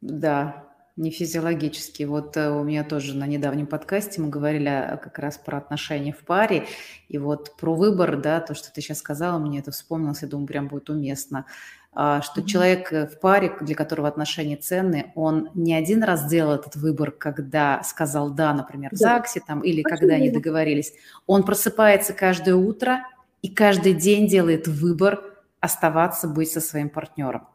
[0.02, 0.69] Да,
[1.00, 2.04] не физиологически.
[2.04, 6.26] Вот э, у меня тоже на недавнем подкасте мы говорили как раз про отношения в
[6.26, 6.66] паре,
[7.08, 10.48] и вот про выбор, да, то, что ты сейчас сказала, мне это вспомнилось, я думаю,
[10.48, 11.46] прям будет уместно,
[11.94, 12.46] а, что mm-hmm.
[12.46, 17.12] человек э, в паре, для которого отношения ценны, он не один раз делал этот выбор,
[17.12, 20.00] когда сказал «да», например, в ЗАГСе там, или Почему?
[20.00, 20.94] когда они договорились.
[21.28, 23.08] Он просыпается каждое утро
[23.42, 25.24] и каждый день делает выбор
[25.62, 27.48] оставаться, быть со своим партнером.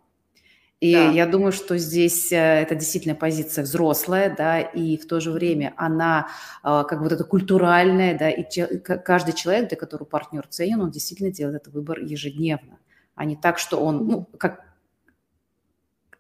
[0.84, 1.10] И да.
[1.12, 5.72] я думаю, что здесь э, это действительно позиция взрослая, да, и в то же время
[5.78, 6.28] она
[6.62, 8.44] а, как бы вот это культуральная, да, и
[8.78, 12.78] каждый человек, для которого партнер ценен, он действительно делает этот выбор ежедневно,
[13.14, 14.60] а не так, что он, ну, как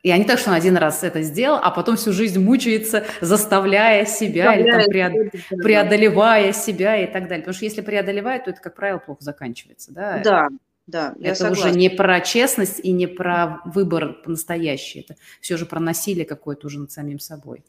[0.02, 4.06] и не так, что он один раз это сделал, а потом всю жизнь мучается, заставляя
[4.06, 5.62] себя заставляя или там преод...
[5.62, 7.40] преодолевая себя и так далее.
[7.40, 9.92] Потому что если преодолевает, то это, как правило, плохо заканчивается.
[9.92, 10.48] Да, да
[10.86, 11.70] да, я Это согласна.
[11.70, 15.00] уже не про честность и не про выбор настоящий.
[15.00, 17.64] Это все же про насилие какое-то уже над самим собой.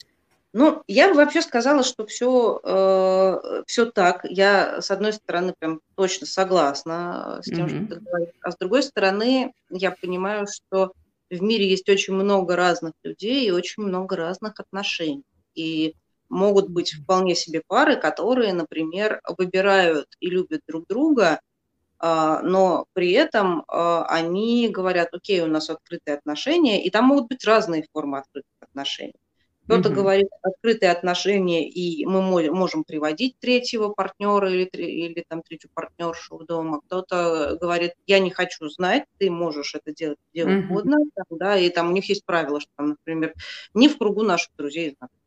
[0.51, 4.25] Ну, я бы вообще сказала, что все, э, все так.
[4.30, 7.86] Я, с одной стороны, прям точно согласна с тем, mm-hmm.
[7.86, 8.36] что ты говоришь.
[8.41, 10.93] А с другой стороны, я понимаю, что
[11.30, 15.23] в мире есть очень много разных людей и очень много разных отношений.
[15.56, 15.95] И
[16.30, 21.39] могут быть вполне себе пары, которые, например, выбирают и любят друг друга–
[22.44, 27.44] но при этом а, они говорят, окей, у нас открытые отношения, и там могут быть
[27.46, 29.15] разные формы открытых отношений.
[29.65, 29.94] Кто-то mm-hmm.
[29.94, 36.46] говорит открытые отношения, и мы можем приводить третьего партнера или, или там третью партнершу в
[36.46, 36.82] дом.
[36.82, 40.65] Кто-то говорит, я не хочу знать, ты можешь это делать где mm-hmm.
[40.65, 40.98] угодно.
[41.15, 43.34] Там, да, и там у них есть правило, что, там, например,
[43.74, 45.24] не в кругу наших друзей и знакомых.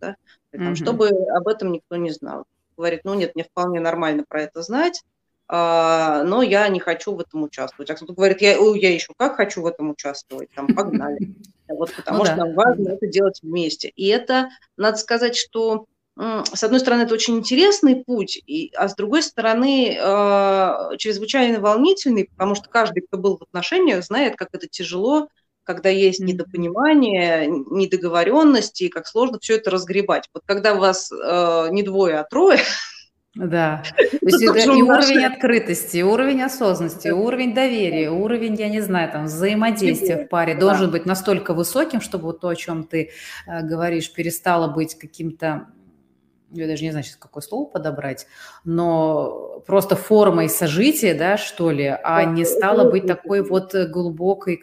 [0.00, 0.16] Да,
[0.50, 0.74] там, mm-hmm.
[0.76, 2.44] Чтобы об этом никто не знал.
[2.78, 5.13] Говорит, ну нет, мне вполне нормально про это знать, а,
[5.48, 7.90] но я не хочу в этом участвовать.
[7.90, 11.34] А кто-то говорит, я, я еще как хочу в этом участвовать, там, погнали.
[11.66, 12.44] Вот, потому ну, что да.
[12.44, 13.88] нам важно это делать вместе.
[13.88, 18.94] И это, надо сказать, что с одной стороны, это очень интересный путь, и, а с
[18.94, 24.68] другой стороны, э, чрезвычайно волнительный, потому что каждый, кто был в отношениях, знает, как это
[24.68, 25.28] тяжело,
[25.64, 30.28] когда есть недопонимание, недоговоренности, и как сложно все это разгребать.
[30.32, 32.60] Вот когда вас э, не двое, а трое,
[33.34, 33.82] Да.
[33.96, 38.80] То есть это и уровень открытости, и уровень осознанности, и уровень доверия, уровень, я не
[38.80, 43.10] знаю, там, взаимодействия в паре должен быть настолько высоким, чтобы вот то, о чем ты
[43.46, 45.66] э, говоришь, перестало быть каким-то
[46.54, 48.26] я даже не знаю, сейчас какое слово подобрать,
[48.64, 54.62] но просто формой сожития, да, что ли, а не стало быть такой вот глубокой,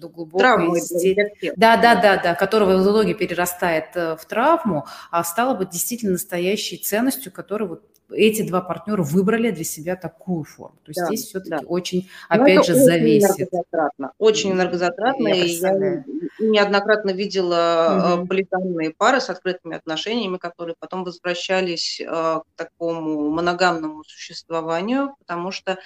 [0.00, 0.38] глубокой...
[0.38, 0.80] Травмой.
[1.56, 6.12] Да, да, да, да, которая в итоге перерастает э, в травму, а стало быть действительно
[6.12, 10.78] настоящей ценностью, которая вот эти два партнера выбрали для себя такую форму.
[10.84, 11.60] То есть да, здесь все-таки да.
[11.66, 13.30] очень, опять же, очень зависит.
[13.40, 15.28] Энергозатратно, очень энергозатратно.
[15.28, 16.04] И я
[16.38, 18.26] неоднократно видела угу.
[18.26, 25.78] полигамные пары с открытыми отношениями, которые потом возвращались к такому моногамному существованию, потому что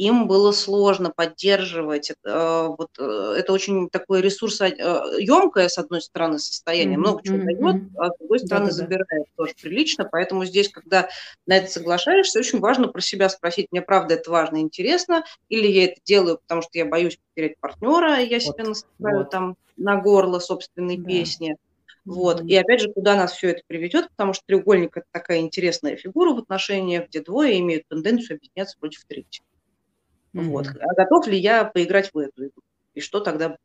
[0.00, 2.10] им было сложно поддерживать.
[2.24, 7.00] Э, вот, э, это очень такое ресурсоемкое, с одной стороны, состояние, mm-hmm.
[7.00, 7.44] много чего mm-hmm.
[7.44, 8.82] дает, а с другой стороны Да-да-да.
[8.82, 10.08] забирает тоже прилично.
[10.10, 11.10] Поэтому здесь, когда
[11.46, 15.66] на это соглашаешься, очень важно про себя спросить, мне правда это важно и интересно, или
[15.66, 19.30] я это делаю, потому что я боюсь потерять партнера, и я вот, себе настраиваю вот.
[19.30, 21.04] там на горло собственной да.
[21.04, 21.56] песни.
[22.06, 22.40] Вот.
[22.40, 22.48] Mm-hmm.
[22.48, 26.32] И опять же, куда нас все это приведет, потому что треугольник это такая интересная фигура
[26.32, 29.44] в отношениях, где двое имеют тенденцию объединяться против третьего.
[30.34, 30.42] Mm-hmm.
[30.44, 30.68] Вот.
[30.80, 32.62] А готов ли я поиграть в эту игру?
[32.94, 33.56] И что тогда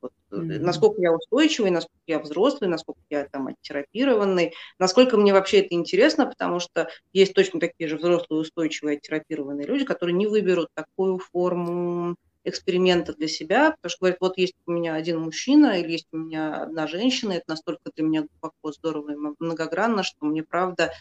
[0.00, 0.58] вот, mm-hmm.
[0.58, 6.26] насколько я устойчивый, насколько я взрослый, насколько я там оттерапированный, насколько мне вообще это интересно,
[6.26, 12.16] потому что есть точно такие же взрослые, устойчивые, оттерапированные люди, которые не выберут такую форму
[12.44, 16.16] эксперимента для себя, потому что говорят, вот есть у меня один мужчина или есть у
[16.16, 20.92] меня одна женщина, это настолько для меня глубоко здорово и многогранно, что мне правда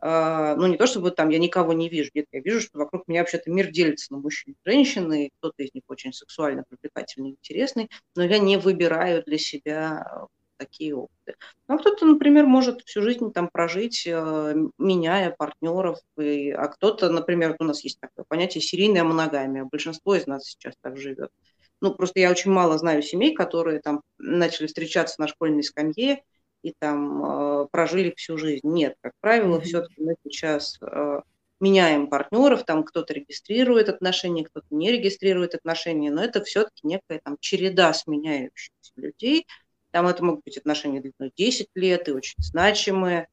[0.00, 3.20] ну, не то чтобы там я никого не вижу, нет, я вижу, что вокруг меня
[3.20, 7.90] вообще-то мир делится на мужчин и женщин, и кто-то из них очень сексуально привлекательный, интересный,
[8.14, 11.36] но я не выбираю для себя такие опыты.
[11.68, 17.08] Ну, а кто-то, например, может всю жизнь там прожить, э, меняя партнеров, и, а кто-то,
[17.08, 21.30] например, у нас есть такое понятие серийная моногамия, большинство из нас сейчас так живет.
[21.80, 26.22] Ну, просто я очень мало знаю семей, которые там начали встречаться на школьной скамье,
[26.62, 28.66] и там э, прожили всю жизнь.
[28.66, 29.62] Нет, как правило, mm-hmm.
[29.62, 31.20] все-таки мы сейчас э,
[31.60, 37.36] меняем партнеров, там кто-то регистрирует отношения, кто-то не регистрирует отношения, но это все-таки некая там
[37.40, 39.46] череда сменяющихся людей.
[39.90, 43.28] Там это могут быть отношения длиной 10 лет и очень значимые,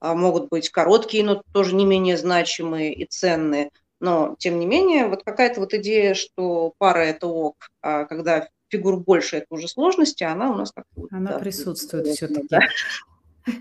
[0.00, 3.70] а могут быть короткие, но тоже не менее значимые и ценные.
[4.00, 8.96] Но, тем не менее, вот какая-то вот идея, что пара– это ок, а когда фигур
[8.96, 11.06] больше, это уже сложности, она у нас как-то...
[11.10, 12.46] Она да, присутствует все-таки.
[12.48, 12.60] Да.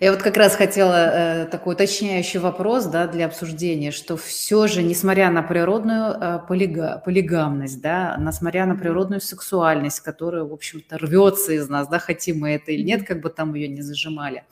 [0.02, 4.84] Я вот как раз хотела э, такой уточняющий вопрос да, для обсуждения, что все же,
[4.84, 11.54] несмотря на природную э, полига, полигамность, да, несмотря на природную сексуальность, которая, в общем-то, рвется
[11.54, 14.44] из нас, да, хотим мы это или нет, как бы там ее не зажимали,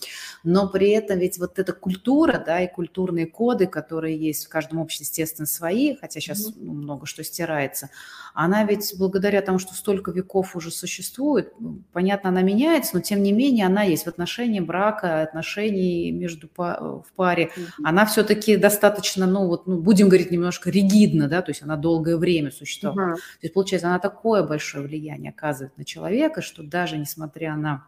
[0.46, 4.80] но при этом ведь вот эта культура, да, и культурные коды, которые есть в каждом
[4.80, 7.90] обществе, естественно, свои, хотя сейчас ну, много что стирается,
[8.34, 11.54] она ведь благодаря тому, что столько веков уже существует,
[11.92, 17.06] понятно, она меняется, но тем не менее она есть в отношении брака, отношений между в
[17.16, 17.52] паре,
[17.84, 22.18] она все-таки достаточно, ну вот, ну, будем говорить, немножко ригидна, да, то есть она долгое
[22.18, 23.12] время существовала.
[23.12, 23.16] Mm-hmm.
[23.16, 27.88] То есть, получается, она такое большое влияние оказывает на человека, что даже несмотря на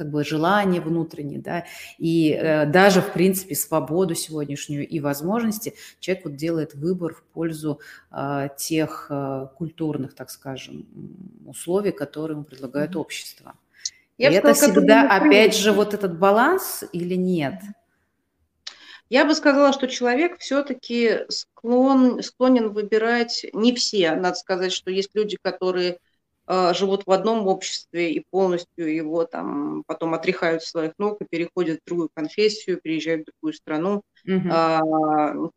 [0.00, 1.66] как бы желание внутреннее, да,
[1.98, 7.80] и э, даже, в принципе, свободу сегодняшнюю и возможности, человек вот делает выбор в пользу
[8.10, 10.86] э, тех э, культурных, так скажем,
[11.44, 12.98] условий, которые ему предлагает mm-hmm.
[12.98, 13.54] общество.
[14.20, 17.54] Я и это сказала, всегда, опять же, вот этот баланс или нет?
[19.08, 24.14] Я бы сказала, что человек все-таки склон, склонен выбирать не все.
[24.14, 25.98] Надо сказать, что есть люди, которые
[26.46, 31.80] э, живут в одном обществе и полностью его там потом отряхают своих ног и переходят
[31.80, 34.02] в другую конфессию, переезжают в другую страну.
[34.26, 34.48] Угу.
[34.50, 35.48] Э,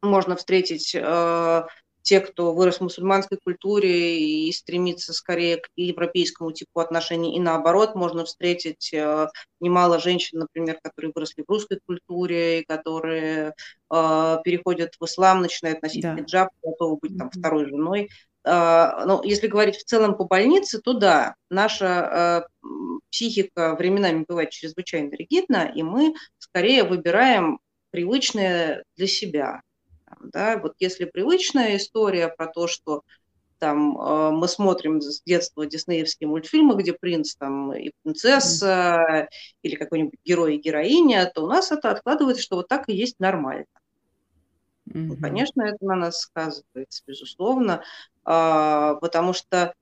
[0.00, 1.66] можно встретить э,
[2.06, 7.96] те, кто вырос в мусульманской культуре и стремится скорее к европейскому типу отношений, и наоборот,
[7.96, 9.26] можно встретить э,
[9.58, 13.54] немало женщин, например, которые выросли в русской культуре, и которые
[13.92, 16.16] э, переходят в ислам, начинают носить да.
[16.16, 18.08] хиджаб, готовы быть там второй женой.
[18.44, 22.46] Э, но если говорить в целом по больнице, то да, наша
[23.10, 27.58] психика временами бывает чрезвычайно ригидна, и мы скорее выбираем
[27.90, 29.62] привычное для себя.
[30.20, 30.58] Да?
[30.58, 33.02] Вот если привычная история про то, что
[33.58, 39.28] там э, мы смотрим с детства диснеевские мультфильмы, где принц там и принцесса,
[39.62, 43.18] или какой-нибудь герой и героиня, то у нас это откладывается, что вот так и есть
[43.18, 43.66] нормально.
[44.88, 45.06] Mm-hmm.
[45.06, 47.82] Ну, конечно, это на нас сказывается, безусловно,
[48.24, 49.74] э, потому что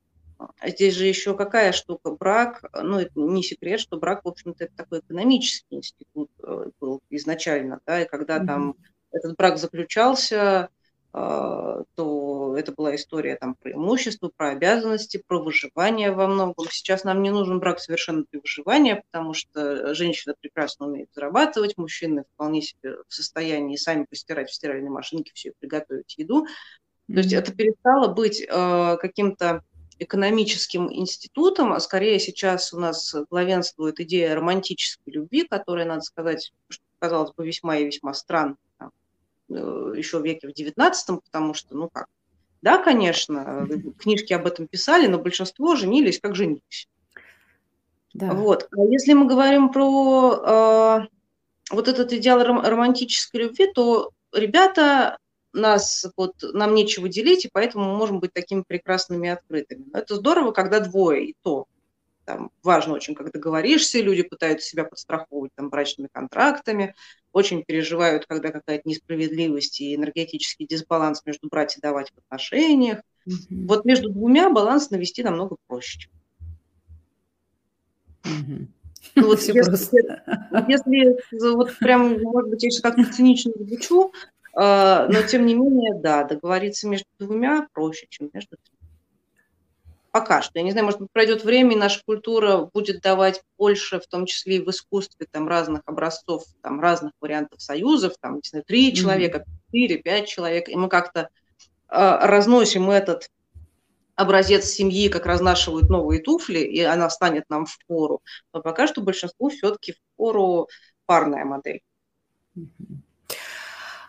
[0.65, 4.75] здесь же еще какая штука, брак, ну, это не секрет, что брак, в общем-то, это
[4.77, 8.47] такой экономический институт э, был изначально, да, и когда mm-hmm.
[8.47, 8.77] там
[9.15, 10.69] этот брак заключался,
[11.17, 16.67] а, то это была история там, про имущество, про обязанности, про выживание во многом.
[16.71, 22.25] Сейчас нам не нужен брак совершенно для выживания, потому что женщина прекрасно умеет зарабатывать, мужчины
[22.35, 26.47] вполне себе в состоянии сами постирать в стиральной машинке, все приготовить еду.
[27.07, 29.63] То есть это перестало быть э, каким-то
[30.01, 36.83] экономическим институтом, а скорее сейчас у нас главенствует идея романтической любви, которая, надо сказать, что
[36.99, 38.57] казалось бы, весьма и весьма странно
[39.49, 42.07] еще в веке в XIX, потому что, ну как,
[42.63, 43.69] да, конечно,
[43.99, 46.89] книжки об этом писали, но большинство женились, как женились.
[48.15, 48.33] Да.
[48.33, 48.69] Вот.
[48.71, 51.07] А если мы говорим про э,
[51.71, 55.19] вот этот идеал ром- романтической любви, то ребята
[55.53, 59.87] нас, вот, нам нечего делить, и поэтому мы можем быть такими прекрасными и открытыми.
[59.93, 61.67] Но это здорово, когда двое, и то
[62.25, 66.95] там важно очень, как договоришься, люди пытаются себя подстраховывать там брачными контрактами,
[67.33, 73.01] очень переживают, когда какая-то несправедливость и энергетический дисбаланс между брать и давать в отношениях.
[73.29, 73.67] Mm-hmm.
[73.67, 76.09] Вот между двумя баланс навести намного проще.
[78.23, 78.67] Mm-hmm.
[79.17, 79.53] Ну, вот если,
[80.69, 84.13] если вот прям, может быть, я сейчас как-то цинично звучу,
[84.57, 88.74] э, но тем не менее, да, договориться между двумя проще, чем между тремя.
[90.15, 90.61] Пока что.
[90.61, 94.27] Я не знаю, может быть, пройдет время, и наша культура будет давать больше, в том
[94.27, 98.93] числе и в искусстве, там, разных образцов, там, разных вариантов союзов, там, не знаю, три
[98.93, 98.95] mm-hmm.
[98.95, 101.27] человека, четыре, пять человек, и мы как-то э,
[101.89, 103.29] разносим этот
[104.15, 108.23] образец семьи, как разнашивают новые туфли, и она станет нам в пору.
[108.53, 110.69] Но пока что большинству все-таки в пору
[111.07, 111.81] парная модель.
[112.57, 113.04] Mm-hmm.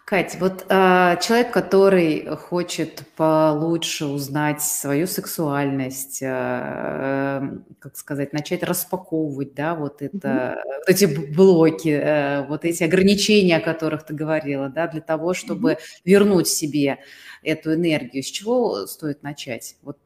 [0.06, 7.42] Кать, вот э, человек, который хочет получше узнать свою сексуальность, э,
[7.80, 10.74] как сказать, начать распаковывать, да, вот это, mm-hmm.
[10.78, 15.72] вот эти блоки, э, вот эти ограничения, о которых ты говорила, да, для того, чтобы
[15.72, 16.02] mm-hmm.
[16.06, 17.00] вернуть себе
[17.42, 19.76] эту энергию, с чего стоит начать?
[19.82, 19.98] Вот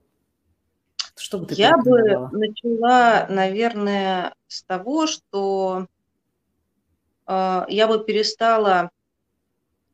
[1.17, 5.87] что бы ты Я бы начала, наверное, с того, что
[7.27, 8.91] э, я бы перестала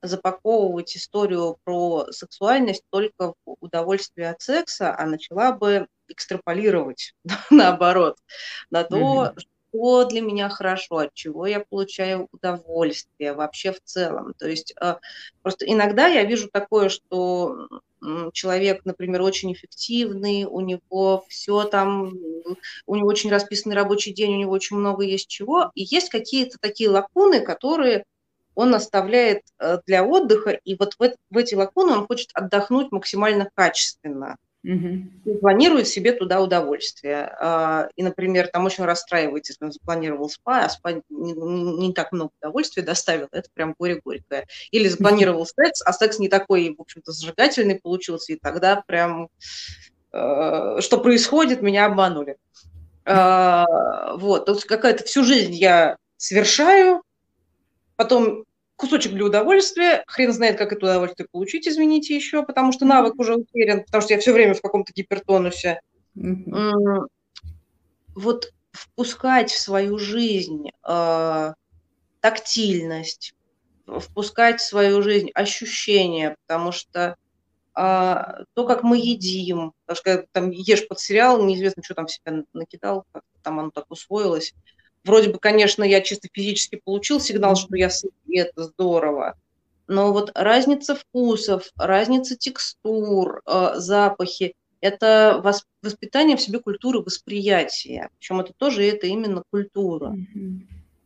[0.07, 7.13] запаковывать историю про сексуальность только в удовольствие от секса, а начала бы экстраполировать
[7.49, 8.17] наоборот
[8.69, 9.39] на то, mm-hmm.
[9.39, 14.33] что для меня хорошо, от чего я получаю удовольствие вообще в целом.
[14.37, 14.95] То есть э,
[15.41, 17.67] просто иногда я вижу такое, что
[18.33, 22.13] человек, например, очень эффективный, у него все там,
[22.85, 26.57] у него очень расписанный рабочий день, у него очень много есть чего, и есть какие-то
[26.59, 28.05] такие лакуны, которые
[28.55, 33.49] он оставляет э, для отдыха, и вот в, в эти лакуны он хочет отдохнуть максимально
[33.53, 34.37] качественно.
[34.65, 35.37] Угу.
[35.41, 37.31] планирует себе туда удовольствие.
[37.39, 42.11] А, и, например, там очень расстраивается, если он запланировал спа, а спа не, не так
[42.11, 44.47] много удовольствия доставил, это прям горе-горькое.
[44.71, 49.29] Или запланировал секс, а секс не такой, в общем-то, зажигательный получился, и тогда прям
[50.11, 52.37] э, что происходит, меня обманули.
[53.05, 57.03] А, вот, то есть какая-то всю жизнь я совершаю,
[57.97, 58.44] потом
[58.75, 63.35] кусочек для удовольствия, хрен знает, как это удовольствие получить, извините еще, потому что навык уже
[63.35, 65.79] утерян, потому что я все время в каком-то гипертонусе.
[66.17, 67.07] Mm-hmm.
[68.15, 71.53] Вот впускать в свою жизнь э,
[72.19, 73.33] тактильность,
[73.85, 77.15] впускать в свою жизнь ощущения, потому что
[77.75, 78.15] э,
[78.53, 82.43] то, как мы едим, потому что когда там ешь под сериал, неизвестно, что там себя
[82.53, 84.53] накидал, как там оно так усвоилось,
[85.05, 89.35] Вроде бы, конечно, я чисто физически получил сигнал, что я сыт, и это здорово.
[89.87, 95.41] Но вот разница вкусов, разница текстур, э, запахи– это
[95.83, 98.09] воспитание в себе культуры восприятия.
[98.17, 100.15] Причем это тоже это именно культура.
[100.15, 100.59] Mm-hmm.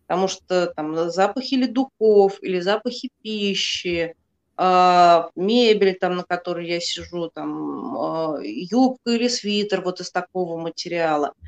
[0.07, 4.15] Потому что там запахи или духов, или запахи пищи,
[4.57, 10.57] э, мебель, там, на которой я сижу, там, э, юбка или свитер вот из такого
[10.57, 11.33] материала–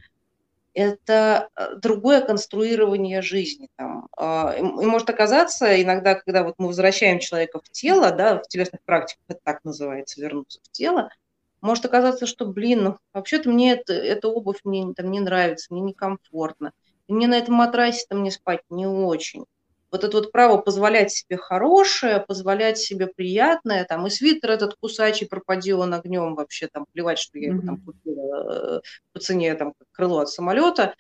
[0.73, 3.69] это э, другое конструирование жизни.
[3.75, 4.07] Там.
[4.17, 8.81] А, и может оказаться иногда, когда вот мы возвращаем человека в тело, да, в телесных
[8.83, 11.09] практиках это так называется, вернуться в тело,
[11.61, 15.81] может оказаться, что, блин, ну, вообще-то мне это, эта обувь мне там не нравится, мне
[15.81, 16.71] некомфортно.
[17.07, 19.45] И мне на этом матрасе там не спать не очень
[19.91, 25.27] вот это вот право позволять себе хорошее, позволять себе приятное, там, и свитер этот кусачий,
[25.27, 28.81] пропади он огнем вообще, там, плевать, что я его там купила э,
[29.11, 30.95] по цене, там, крыло от самолета,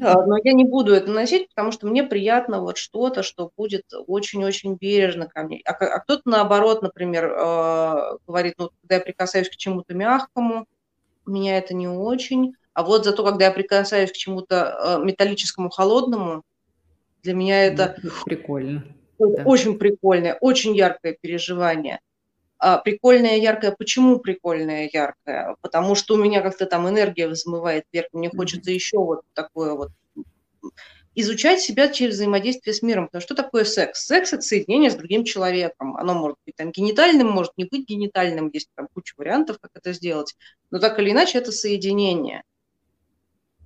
[0.00, 3.84] а, но я не буду это носить, потому что мне приятно вот что-то, что будет
[4.06, 5.60] очень-очень бережно ко мне.
[5.66, 10.66] А, а кто-то, наоборот, например, э, говорит, ну, когда я прикасаюсь к чему-то мягкому,
[11.26, 16.42] меня это не очень, а вот зато, когда я прикасаюсь к чему-то э, металлическому, холодному,
[17.22, 18.84] для меня это прикольно.
[19.18, 19.78] Очень да.
[19.78, 22.00] прикольное, очень яркое переживание.
[22.58, 23.72] А, прикольное, яркое.
[23.72, 25.56] Почему прикольное, яркое?
[25.60, 28.06] Потому что у меня как-то там энергия взмывает вверх.
[28.12, 28.36] Мне mm-hmm.
[28.36, 29.90] хочется еще вот такое вот
[31.14, 33.06] изучать себя через взаимодействие с миром.
[33.06, 34.06] Потому что такое секс?
[34.06, 35.96] Секс– это соединение с другим человеком.
[35.96, 38.48] Оно может быть там генитальным, может не быть генитальным.
[38.52, 40.36] Есть там куча вариантов, как это сделать.
[40.70, 42.42] Но так или иначе это соединение.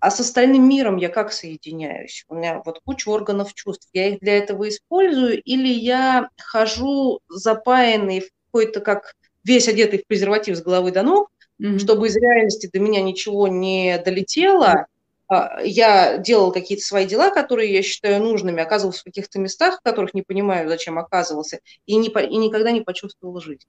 [0.07, 2.24] А с остальным миром я как соединяюсь?
[2.28, 3.88] У меня вот куча органов чувств.
[3.92, 10.07] Я их для этого использую или я хожу запаянный в какой-то как весь одетый в
[10.07, 11.80] презерватив с головы до ног, mm-hmm.
[11.80, 14.86] чтобы из реальности до меня ничего не долетело.
[15.26, 19.82] А, я делал какие-то свои дела, которые я считаю нужными, оказывался в каких-то местах, в
[19.82, 23.66] которых не понимаю, зачем оказывался, и, не, и никогда не почувствовал жизнь.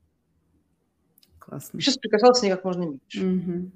[1.39, 1.81] Классно.
[1.81, 3.23] Сейчас прикасался с ней как можно меньше.
[3.23, 3.71] Mm-hmm.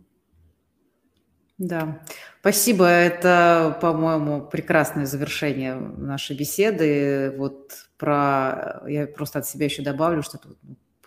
[1.62, 2.02] Да,
[2.42, 2.86] спасибо.
[2.86, 7.34] Это, по-моему, прекрасное завершение нашей беседы.
[7.38, 10.50] Вот про, я просто от себя еще добавлю, что это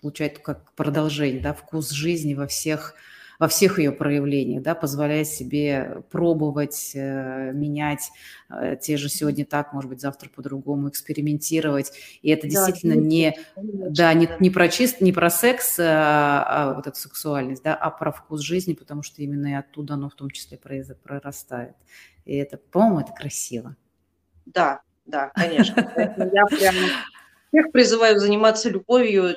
[0.00, 2.94] получается как продолжение, да, вкус жизни во всех
[3.38, 8.10] во всех ее проявлениях, да, позволяя себе пробовать, э, менять
[8.50, 11.92] э, те же сегодня так, может быть, завтра по-другому, экспериментировать.
[12.22, 16.86] И это действительно не, да, не, не про чист, не про секс, а, а вот
[16.86, 20.30] эту сексуальность, да, а про вкус жизни, потому что именно и оттуда оно в том
[20.30, 21.74] числе прорастает.
[22.24, 23.76] И это, по-моему, это красиво.
[24.46, 25.74] Да, да, конечно.
[25.96, 26.74] Я прям
[27.54, 29.36] всех призываю заниматься любовью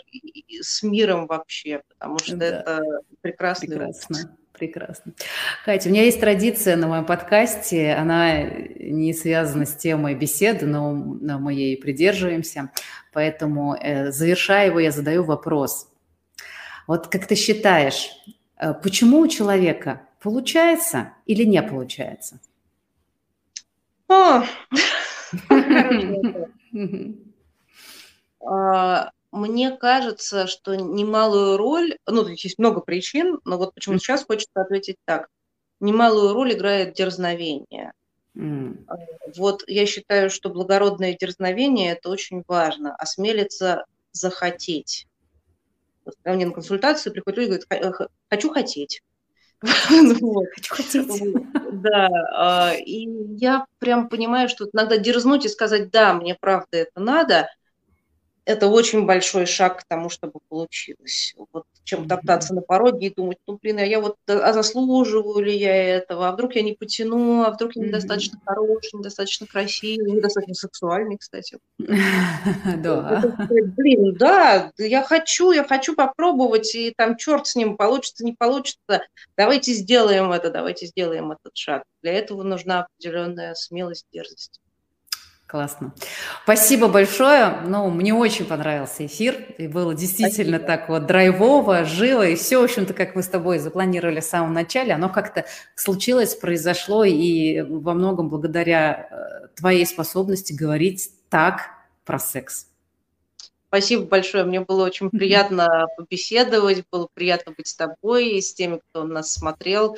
[0.59, 2.45] с миром вообще, потому что да.
[2.45, 2.84] это
[3.22, 3.68] прекрасно.
[3.68, 4.38] Прекрасно.
[4.53, 5.13] Прекрасно.
[5.65, 10.93] Катя, у меня есть традиция на моем подкасте, она не связана с темой беседы, но
[10.95, 12.72] мы ей придерживаемся,
[13.13, 15.91] поэтому, э, завершая его, я задаю вопрос.
[16.88, 18.09] Вот как ты считаешь,
[18.57, 22.39] э, почему у человека получается или не получается?
[24.09, 24.41] О,
[29.31, 34.61] мне кажется, что немалую роль, ну, тут есть много причин, но вот почему сейчас хочется
[34.61, 35.27] ответить так.
[35.79, 37.93] Немалую роль играет дерзновение.
[38.35, 38.85] Mm.
[39.35, 42.95] Вот я считаю, что благородное дерзновение– это очень важно.
[42.95, 45.07] Осмелиться захотеть.
[46.05, 49.01] Вот ко мне на консультацию приходят люди и говорят, хочу хотеть.
[49.61, 51.23] Хочу хотеть.
[51.71, 53.07] Да, а, и
[53.38, 57.49] я прям понимаю, что иногда дерзнуть и сказать, да, мне правда это надо,
[58.48, 61.36] это очень большой шаг к тому, чтобы получилось.
[61.52, 65.56] Вот чем топтаться на пороге и думать, ну, блин, а я вот, а заслуживаю ли
[65.56, 70.54] я этого, а вдруг я не потяну, а вдруг я недостаточно хороший, недостаточно красивый, недостаточно
[70.54, 71.60] сексуальный, кстати.
[72.78, 73.48] Да.
[73.50, 79.02] Блин, да, я хочу, я хочу попробовать, и там черт с ним, получится, не получится.
[79.36, 81.84] Давайте сделаем это, давайте сделаем этот шаг.
[82.02, 84.62] Для этого нужна определенная смелость, дерзость.
[85.48, 85.93] Классно.
[86.43, 87.62] Спасибо большое.
[87.66, 89.45] Ну, мне очень понравился эфир.
[89.58, 90.68] И было действительно Спасибо.
[90.68, 92.28] так вот драйвово, живо.
[92.28, 95.45] И все, в общем-то, как мы с тобой запланировали в самом начале, оно как-то
[95.76, 97.06] случилось, произошло.
[97.06, 101.70] И во многом благодаря э, твоей способности говорить так
[102.04, 102.68] про секс.
[103.70, 104.43] Спасибо большое.
[104.43, 109.32] Мне было очень приятно побеседовать, было приятно быть с тобой и с теми, кто нас
[109.32, 109.95] смотрел.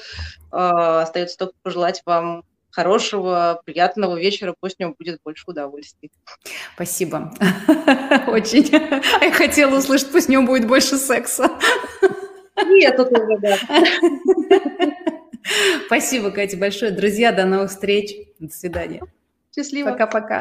[0.51, 6.11] Э, остается только пожелать вам хорошего, приятного вечера, пусть у него будет больше удовольствий.
[6.75, 7.33] Спасибо.
[8.27, 8.73] Очень.
[8.73, 11.49] А я хотела услышать, пусть у него будет больше секса.
[12.65, 13.57] Нет, тут уже, да.
[15.85, 16.91] Спасибо, Катя, большое.
[16.91, 18.15] Друзья, до новых встреч.
[18.39, 19.01] До свидания.
[19.55, 19.91] Счастливо.
[19.91, 20.37] Пока-пока.